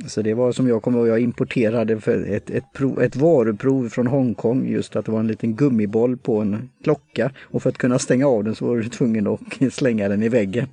Så 0.07 0.23
det 0.23 0.35
var 0.35 0.53
som 0.53 0.69
jag 0.69 0.83
kommer 0.83 0.99
ihåg, 0.99 1.09
jag 1.09 1.21
importerade 1.21 2.01
för 2.01 2.25
ett, 2.25 2.51
ett, 2.51 2.73
prov, 2.73 3.03
ett 3.03 3.17
varuprov 3.17 3.89
från 3.89 4.07
Hongkong 4.07 4.69
just 4.69 4.97
att 4.97 5.05
det 5.05 5.13
var 5.13 5.21
en 5.21 5.27
liten 5.27 5.55
gummiboll 5.57 6.17
på 6.17 6.41
en 6.41 6.71
klocka 6.85 7.31
och 7.43 7.63
för 7.63 7.71
att 7.71 7.79
kunna 7.79 7.99
stänga 7.99 8.27
av 8.27 8.45
den 8.45 8.55
så 8.55 8.67
var 8.67 8.77
du 8.77 8.89
tvungen 8.89 9.27
att 9.27 9.41
slänga 9.73 10.09
den 10.09 10.23
i 10.23 10.29
väggen. 10.29 10.67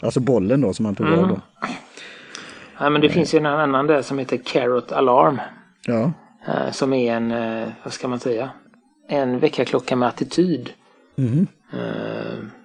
alltså 0.00 0.20
bollen 0.20 0.60
då 0.60 0.72
som 0.72 0.82
man 0.82 0.94
tog 0.94 1.06
mm. 1.06 1.18
av 1.18 1.28
då. 1.28 1.40
Ja, 2.78 2.90
men 2.90 3.00
det 3.00 3.08
finns 3.08 3.34
ju 3.34 3.38
en 3.38 3.46
annan 3.46 3.86
där 3.86 4.02
som 4.02 4.18
heter 4.18 4.36
Carrot 4.36 4.92
Alarm. 4.92 5.40
Ja. 5.86 6.12
Eh, 6.46 6.70
som 6.70 6.92
är 6.92 7.14
en, 7.14 7.32
eh, 7.32 7.68
vad 7.82 7.92
ska 7.92 8.08
man 8.08 8.20
säga, 8.20 8.50
en 9.08 9.38
väckarklocka 9.38 9.96
med 9.96 10.08
attityd. 10.08 10.70
Mm. 11.18 11.46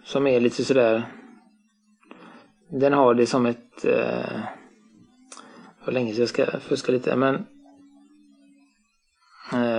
Som 0.04 0.28
är 0.28 0.40
lite 0.40 0.64
sådär, 0.66 1.04
den 2.70 2.94
har 2.94 3.14
det 3.14 3.26
som 3.26 3.46
ett, 3.46 3.86
hur 5.86 5.92
länge 5.92 6.14
så 6.14 6.22
jag 6.22 6.30
ska 6.30 6.46
fuska 6.60 6.92
lite, 6.92 7.16
men 7.16 7.46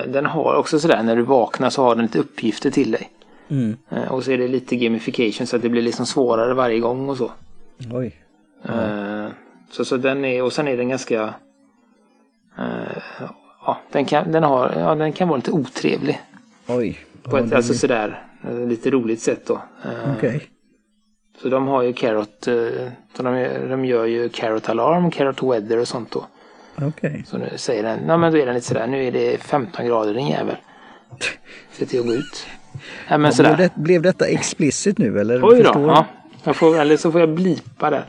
den 0.08 0.26
har 0.26 0.54
också 0.54 0.78
sådär 0.78 1.02
när 1.02 1.16
du 1.16 1.22
vaknar 1.22 1.70
så 1.70 1.82
har 1.82 1.94
den 1.94 2.04
lite 2.04 2.18
uppgifter 2.18 2.70
till 2.70 2.90
dig. 2.90 3.10
Mm. 3.48 3.76
Och 4.10 4.24
så 4.24 4.30
är 4.30 4.38
det 4.38 4.48
lite 4.48 4.76
gamification 4.76 5.46
så 5.46 5.56
att 5.56 5.62
det 5.62 5.68
blir 5.68 5.82
liksom 5.82 6.06
svårare 6.06 6.54
varje 6.54 6.80
gång 6.80 7.08
och 7.08 7.16
så. 7.16 7.30
Oj. 7.92 8.14
Ja. 8.62 8.72
Så, 9.72 9.84
så 9.84 9.96
den 9.96 10.24
är, 10.24 10.42
och 10.42 10.52
sen 10.52 10.68
är 10.68 10.76
den 10.76 10.88
ganska 10.88 11.34
eh, 12.58 12.98
ja, 13.66 13.78
den 13.92 14.04
kan, 14.04 14.32
den 14.32 14.42
har, 14.42 14.72
ja, 14.76 14.94
den 14.94 15.12
kan 15.12 15.28
vara 15.28 15.36
lite 15.36 15.50
otrevlig. 15.50 16.20
Oj. 16.66 16.98
På 17.22 17.38
ett 17.38 17.52
alltså, 17.52 17.74
sådär 17.74 18.26
lite 18.68 18.90
roligt 18.90 19.20
sätt 19.20 19.46
då. 19.46 19.62
Okej. 20.16 20.36
Okay. 20.36 20.40
Så 21.42 21.48
de 21.48 21.66
har 21.66 21.82
ju 21.82 21.92
Carrot, 21.92 22.48
så 23.16 23.22
de, 23.22 23.48
de 23.68 23.84
gör 23.84 24.04
ju 24.04 24.28
Carrot 24.28 24.68
Alarm, 24.68 25.10
Carrot 25.10 25.42
Weather 25.42 25.78
och 25.78 25.88
sånt 25.88 26.10
då. 26.10 26.26
Okej. 26.76 26.88
Okay. 26.88 27.22
Så 27.24 27.38
nu 27.38 27.48
säger 27.56 27.82
den, 27.82 28.00
ja 28.06 28.16
men 28.16 28.32
då 28.32 28.38
är 28.38 28.46
den 28.46 28.54
lite 28.54 28.66
sådär, 28.66 28.86
nu 28.86 29.06
är 29.06 29.12
det 29.12 29.38
15 29.38 29.86
grader 29.86 30.14
din 30.14 30.28
jävel. 30.28 30.56
Se 31.72 31.86
till 31.86 32.00
att 32.00 32.06
gå 32.06 32.12
ut. 32.12 32.46
Ja, 33.08 33.18
men 33.18 33.24
ja, 33.24 33.32
sådär. 33.32 33.56
Blev, 33.56 33.70
det, 33.74 33.82
blev 33.82 34.02
detta 34.02 34.26
explicit 34.26 34.98
nu 34.98 35.20
eller? 35.20 35.40
Oj 35.44 35.62
då, 35.62 36.06
ja. 36.44 36.52
Får, 36.52 36.78
eller 36.78 36.96
så 36.96 37.12
får 37.12 37.20
jag 37.20 37.30
blipa 37.34 37.90
där. 37.90 38.04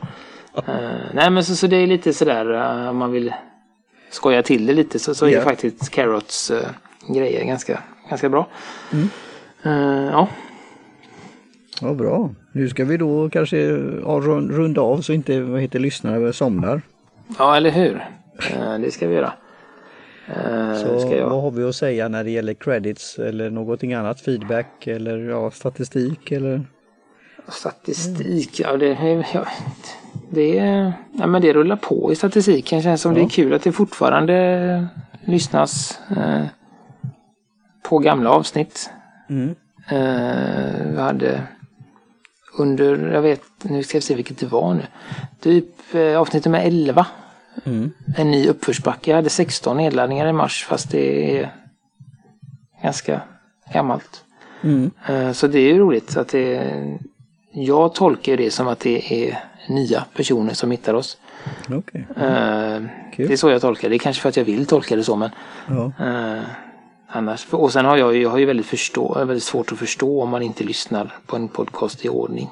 Uh, 0.58 1.14
nej 1.14 1.30
men 1.30 1.44
så, 1.44 1.56
så 1.56 1.66
det 1.66 1.76
är 1.76 1.86
lite 1.86 2.12
sådär 2.12 2.52
uh, 2.52 2.88
om 2.90 2.96
man 2.96 3.12
vill 3.12 3.34
skoja 4.10 4.42
till 4.42 4.66
det 4.66 4.72
lite 4.72 4.98
så, 4.98 5.14
så 5.14 5.28
yeah. 5.28 5.40
är 5.40 5.44
faktiskt 5.44 5.90
Carrots 5.90 6.50
uh, 6.50 6.56
grejer 7.14 7.44
ganska, 7.44 7.78
ganska 8.08 8.28
bra. 8.28 8.46
Mm. 8.92 9.08
ja. 10.12 10.28
Ja 11.80 11.94
bra. 11.94 12.30
Nu 12.52 12.68
ska 12.68 12.84
vi 12.84 12.96
då 12.96 13.30
kanske 13.30 13.58
ja, 14.02 14.20
runda 14.50 14.80
av 14.80 15.00
så 15.00 15.12
inte 15.12 15.40
vad 15.40 15.60
heter 15.60 15.78
lyssnare 15.78 16.32
somnar. 16.32 16.82
Ja 17.38 17.56
eller 17.56 17.70
hur. 17.70 18.04
det 18.80 18.90
ska 18.90 19.08
vi 19.08 19.14
göra. 19.14 19.32
Så 20.82 21.08
vad 21.28 21.42
har 21.42 21.50
vi 21.50 21.64
att 21.64 21.74
säga 21.74 22.08
när 22.08 22.24
det 22.24 22.30
gäller 22.30 22.54
credits 22.54 23.18
eller 23.18 23.50
någonting 23.50 23.94
annat? 23.94 24.20
Feedback 24.20 24.86
eller 24.86 25.18
ja, 25.18 25.50
statistik 25.50 26.32
eller? 26.32 26.64
Statistik, 27.48 28.60
ja 28.60 28.76
det, 28.76 29.24
ja, 29.32 29.46
det, 30.30 30.54
ja, 31.12 31.26
men 31.26 31.42
det 31.42 31.52
rullar 31.52 31.76
på 31.76 32.12
i 32.12 32.16
statistiken. 32.16 32.82
Känns 32.82 33.00
som 33.00 33.12
ja. 33.12 33.18
det 33.18 33.24
är 33.24 33.28
kul 33.28 33.54
att 33.54 33.62
det 33.62 33.72
fortfarande 33.72 34.86
lyssnas 35.24 36.00
eh, 36.10 36.44
på 37.82 37.98
gamla 37.98 38.30
avsnitt. 38.30 38.90
Mm. 39.28 39.54
Eh, 39.88 40.86
vi 40.92 41.00
hade 41.00 41.42
under, 42.58 43.12
jag 43.12 43.22
vet, 43.22 43.42
nu 43.62 43.82
ska 43.82 43.96
jag 43.96 44.02
se 44.02 44.14
vilket 44.14 44.38
det 44.38 44.46
var 44.46 44.74
nu. 44.74 44.82
Typ 45.40 45.94
eh, 45.94 46.20
avsnitt 46.20 46.44
nummer 46.44 46.60
11. 46.60 47.06
Mm. 47.64 47.92
En 48.16 48.30
ny 48.30 48.48
uppförsbacke. 48.48 49.10
Jag 49.10 49.16
hade 49.16 49.30
16 49.30 49.76
nedladdningar 49.76 50.26
i 50.26 50.32
mars 50.32 50.64
fast 50.64 50.90
det 50.90 51.38
är 51.38 51.54
ganska 52.82 53.20
gammalt. 53.72 54.24
Mm. 54.62 54.90
Eh, 55.08 55.32
så 55.32 55.46
det 55.46 55.58
är 55.58 55.72
ju 55.72 55.78
roligt 55.78 56.16
att 56.16 56.28
det 56.28 56.72
jag 57.54 57.94
tolkar 57.94 58.36
det 58.36 58.50
som 58.50 58.68
att 58.68 58.80
det 58.80 59.28
är 59.28 59.38
nya 59.68 60.04
personer 60.16 60.54
som 60.54 60.70
hittar 60.70 60.94
oss. 60.94 61.18
Okay. 61.68 62.00
Uh, 62.00 62.86
det 63.16 63.32
är 63.32 63.36
så 63.36 63.50
jag 63.50 63.60
tolkar 63.60 63.82
det. 63.82 63.92
Det 63.92 63.96
är 63.96 63.98
kanske 63.98 64.22
för 64.22 64.28
att 64.28 64.36
jag 64.36 64.44
vill 64.44 64.66
tolka 64.66 64.96
det 64.96 65.04
så 65.04 65.16
men 65.16 65.30
ja. 65.68 65.92
uh, 66.00 66.42
annars. 67.08 67.46
Och 67.50 67.72
sen 67.72 67.84
har 67.84 67.96
jag, 67.96 68.16
jag 68.16 68.30
har 68.30 68.38
ju 68.38 68.44
väldigt, 68.44 68.66
förstå, 68.66 69.14
väldigt 69.18 69.42
svårt 69.42 69.72
att 69.72 69.78
förstå 69.78 70.22
om 70.22 70.30
man 70.30 70.42
inte 70.42 70.64
lyssnar 70.64 71.14
på 71.26 71.36
en 71.36 71.48
podcast 71.48 72.04
i 72.04 72.08
ordning. 72.08 72.50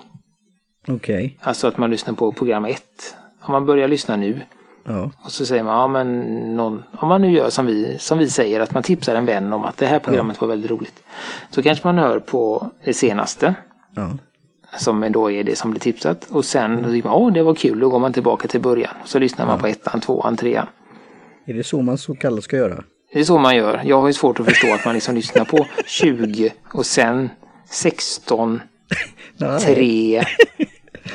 Okej. 0.89 0.95
Okay. 0.95 1.31
Alltså 1.41 1.67
att 1.67 1.79
man 1.79 1.91
lyssnar 1.91 2.15
på 2.15 2.33
program 2.33 2.65
ett. 2.65 3.17
Om 3.41 3.53
man 3.53 3.67
börjar 3.67 3.89
lyssna 3.89 4.17
nu 4.17 4.41
Ja. 4.85 5.11
Och 5.25 5.33
så 5.33 5.47
säger 5.47 5.63
man, 5.63 5.75
ja 5.75 5.87
men 5.87 6.21
någon, 6.57 6.83
om 6.99 7.09
man 7.09 7.23
nu 7.23 7.31
gör 7.31 7.51
som 7.51 7.67
vi, 7.67 7.99
som 7.99 8.19
vi 8.19 8.31
säger, 8.31 8.61
att 8.61 8.75
man 8.75 8.83
tipsar 8.83 9.15
en 9.15 9.27
vän 9.27 9.53
om 9.53 9.65
att 9.65 9.77
det 9.77 9.87
här 9.87 9.99
programmet 9.99 10.37
ja. 10.41 10.47
var 10.47 10.49
väldigt 10.49 10.71
roligt. 10.71 11.03
Så 11.51 11.63
kanske 11.63 11.87
man 11.87 11.99
hör 11.99 12.19
på 12.19 12.71
det 12.85 12.95
senaste. 12.95 13.55
Som 14.79 15.13
då 15.13 15.31
är 15.31 15.45
det 15.45 15.57
som 15.57 15.71
blir 15.71 15.81
tipsat. 15.81 16.31
Och 16.31 16.45
sen, 16.45 16.83
då 16.83 16.89
man, 16.89 17.13
åh 17.13 17.33
det 17.33 17.43
var 17.43 17.55
kul, 17.55 17.81
då 17.81 17.89
går 17.89 17.99
man 17.99 18.13
tillbaka 18.13 18.49
till 18.49 18.61
början. 18.61 18.95
Så 19.05 19.19
lyssnar 19.19 19.47
man 19.47 19.59
på 19.59 19.67
ettan, 19.67 20.01
tvåan, 20.01 20.37
trean. 20.37 20.67
Är 21.47 21.55
det 21.55 21.65
så 21.65 21.83
man 21.83 21.99
så 21.99 22.15
kallat 22.15 22.45
ska 22.45 22.57
göra? 22.57 22.85
Det 23.13 23.21
är 23.21 23.25
så 23.25 23.39
man 23.39 23.57
gör. 23.57 23.81
Jag 23.85 24.01
har 24.01 24.07
ju 24.07 24.13
svårt 24.13 24.41
att 24.41 24.47
förstå 24.47 24.75
att 24.75 24.85
man 24.85 24.95
liksom 24.95 25.15
lyssnar 25.15 25.45
på 25.45 25.67
20 25.87 26.53
och 26.73 26.87
sen 26.87 27.29
16, 27.71 28.61
3, 29.61 30.23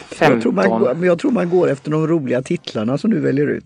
15. 0.09 0.33
Jag 0.33 0.41
tror, 0.41 0.51
man, 0.51 1.03
jag 1.03 1.19
tror 1.19 1.31
man 1.31 1.49
går 1.49 1.69
efter 1.69 1.91
de 1.91 2.07
roliga 2.07 2.41
titlarna 2.41 2.97
som 2.97 3.11
du 3.11 3.19
väljer 3.19 3.47
ut. 3.47 3.65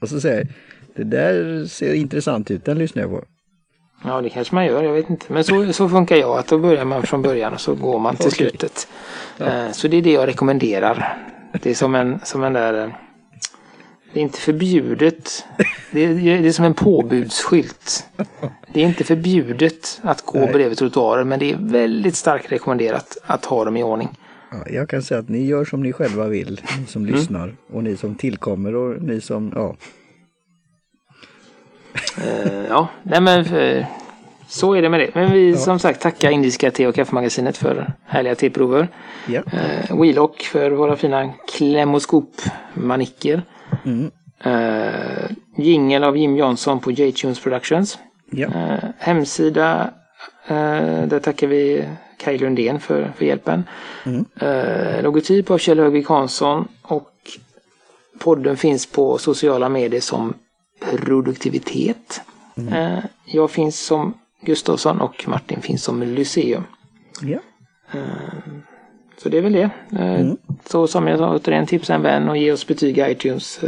Och 0.00 0.08
så 0.08 0.20
säger 0.20 0.48
det 0.96 1.04
där 1.04 1.64
ser 1.64 1.94
intressant 1.94 2.50
ut, 2.50 2.64
den 2.64 2.78
lyssnar 2.78 3.02
jag 3.02 3.10
på. 3.10 3.24
Ja, 4.04 4.20
det 4.20 4.30
kanske 4.30 4.54
man 4.54 4.66
gör, 4.66 4.82
jag 4.82 4.92
vet 4.92 5.10
inte. 5.10 5.32
Men 5.32 5.44
så, 5.44 5.72
så 5.72 5.88
funkar 5.88 6.16
jag, 6.16 6.38
att 6.38 6.46
då 6.46 6.58
börjar 6.58 6.84
man 6.84 7.02
från 7.02 7.22
början 7.22 7.52
och 7.52 7.60
så 7.60 7.74
går 7.74 7.98
man 7.98 8.16
till 8.16 8.26
okay. 8.26 8.36
slutet. 8.36 8.88
Ja. 9.36 9.46
Eh, 9.46 9.72
så 9.72 9.88
det 9.88 9.96
är 9.96 10.02
det 10.02 10.12
jag 10.12 10.28
rekommenderar. 10.28 11.18
Det 11.62 11.70
är 11.70 11.74
som 11.74 11.94
en, 11.94 12.20
som 12.24 12.44
en 12.44 12.52
där... 12.52 12.84
Eh, 12.84 12.90
det 14.12 14.20
är 14.20 14.22
inte 14.22 14.38
förbjudet. 14.38 15.44
Det 15.90 16.04
är, 16.04 16.14
det 16.14 16.48
är 16.48 16.52
som 16.52 16.64
en 16.64 16.74
påbudsskylt. 16.74 18.06
Det 18.72 18.82
är 18.82 18.86
inte 18.86 19.04
förbjudet 19.04 20.00
att 20.02 20.22
gå 20.22 20.38
Nej. 20.38 20.52
bredvid 20.52 20.78
trottoarer 20.78 21.24
men 21.24 21.38
det 21.38 21.52
är 21.52 21.56
väldigt 21.60 22.16
starkt 22.16 22.52
rekommenderat 22.52 23.18
att 23.26 23.44
ha 23.44 23.64
dem 23.64 23.76
i 23.76 23.82
ordning. 23.82 24.08
Ja, 24.50 24.58
jag 24.70 24.88
kan 24.88 25.02
säga 25.02 25.20
att 25.20 25.28
ni 25.28 25.46
gör 25.46 25.64
som 25.64 25.82
ni 25.82 25.92
själva 25.92 26.28
vill, 26.28 26.60
ni 26.78 26.86
som 26.86 27.02
mm. 27.02 27.14
lyssnar 27.14 27.54
och 27.72 27.84
ni 27.84 27.96
som 27.96 28.14
tillkommer 28.14 28.74
och 28.74 29.02
ni 29.02 29.20
som, 29.20 29.52
ja, 29.54 29.76
Uh, 32.18 32.66
ja, 32.68 32.88
nej 33.02 33.20
men 33.20 33.54
uh, 33.54 33.84
så 34.48 34.74
är 34.74 34.82
det 34.82 34.88
med 34.88 35.00
det. 35.00 35.10
Men 35.14 35.32
vi 35.32 35.50
ja. 35.50 35.56
som 35.56 35.78
sagt 35.78 36.00
tackar 36.00 36.30
Indiska 36.30 36.70
te 36.70 36.86
och 36.86 36.94
kaffemagasinet 36.94 37.56
för 37.56 37.92
härliga 38.06 38.34
teprover. 38.34 38.88
Ja. 39.26 39.40
Uh, 39.40 40.00
Wheelock 40.00 40.42
för 40.42 40.70
våra 40.70 40.96
fina 40.96 41.32
klemmoskopmanicker. 41.56 43.42
Mm. 43.84 44.10
Uh, 44.46 45.30
jingel 45.56 46.04
av 46.04 46.16
Jim 46.16 46.36
Johnson 46.36 46.80
på 46.80 46.90
J-Tunes 46.90 47.40
Productions. 47.40 47.98
Ja. 48.30 48.46
Uh, 48.46 48.90
hemsida, 48.98 49.90
där 51.06 51.18
tackar 51.18 51.46
vi 51.46 51.84
Kaj 52.18 52.38
Lundén 52.38 52.80
för, 52.80 53.12
för 53.16 53.24
hjälpen. 53.24 53.64
Mm. 54.06 54.24
Logotyp 55.04 55.50
av 55.50 55.58
Kjell 55.58 55.78
Högvik 55.78 56.08
Hansson 56.08 56.68
och 56.82 57.10
podden 58.18 58.56
finns 58.56 58.86
på 58.86 59.18
sociala 59.18 59.68
medier 59.68 60.00
som 60.00 60.34
produktivitet. 60.90 62.20
Mm. 62.56 63.02
Jag 63.26 63.50
finns 63.50 63.80
som 63.80 64.14
Gustavsson 64.40 65.00
och 65.00 65.24
Martin 65.28 65.60
finns 65.60 65.82
som 65.84 66.02
Lyceum. 66.02 66.64
Ja. 67.22 67.38
Eh, 67.92 68.52
så 69.16 69.28
det 69.28 69.38
är 69.38 69.42
väl 69.42 69.52
det. 69.52 69.70
Eh, 69.92 70.20
mm. 70.20 70.36
Så 70.64 70.86
som 70.86 71.06
jag 71.06 71.18
sa, 71.18 71.36
återigen 71.36 71.66
tipsa 71.66 71.94
en 71.94 72.02
vän 72.02 72.28
och 72.28 72.36
ge 72.36 72.52
oss 72.52 72.66
betyg 72.66 72.98
i 72.98 73.10
iTunes. 73.10 73.60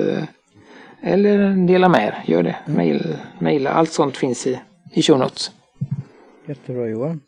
Eller 1.03 1.67
dela 1.67 1.89
med 1.89 2.07
er, 2.07 2.33
gör 2.33 2.43
det. 2.43 2.57
Mm. 2.67 2.77
Mail, 2.77 3.17
maila, 3.39 3.71
allt 3.71 3.93
sånt 3.93 4.17
finns 4.17 4.47
i, 4.47 4.61
i 4.93 5.03
show 5.03 5.19
notes. 5.19 5.51
Jättebra 6.47 6.89
Johan. 6.89 7.21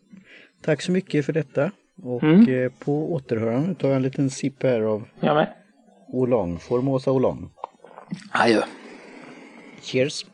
Tack 0.64 0.83
så 0.83 0.92
mycket 0.92 1.27
för 1.27 1.33
detta. 1.33 1.70
Och 2.03 2.22
mm. 2.22 2.70
på 2.79 3.12
återhörande 3.12 3.75
tar 3.75 3.88
jag 3.88 3.96
en 3.96 4.03
liten 4.03 4.31
sipp 4.31 4.62
här 4.62 4.81
av. 4.81 5.05
Oolong, 6.09 6.59
Formosa 6.59 7.12
Oolong. 7.12 7.51
Adjö. 8.31 8.62
Cheers. 9.83 10.24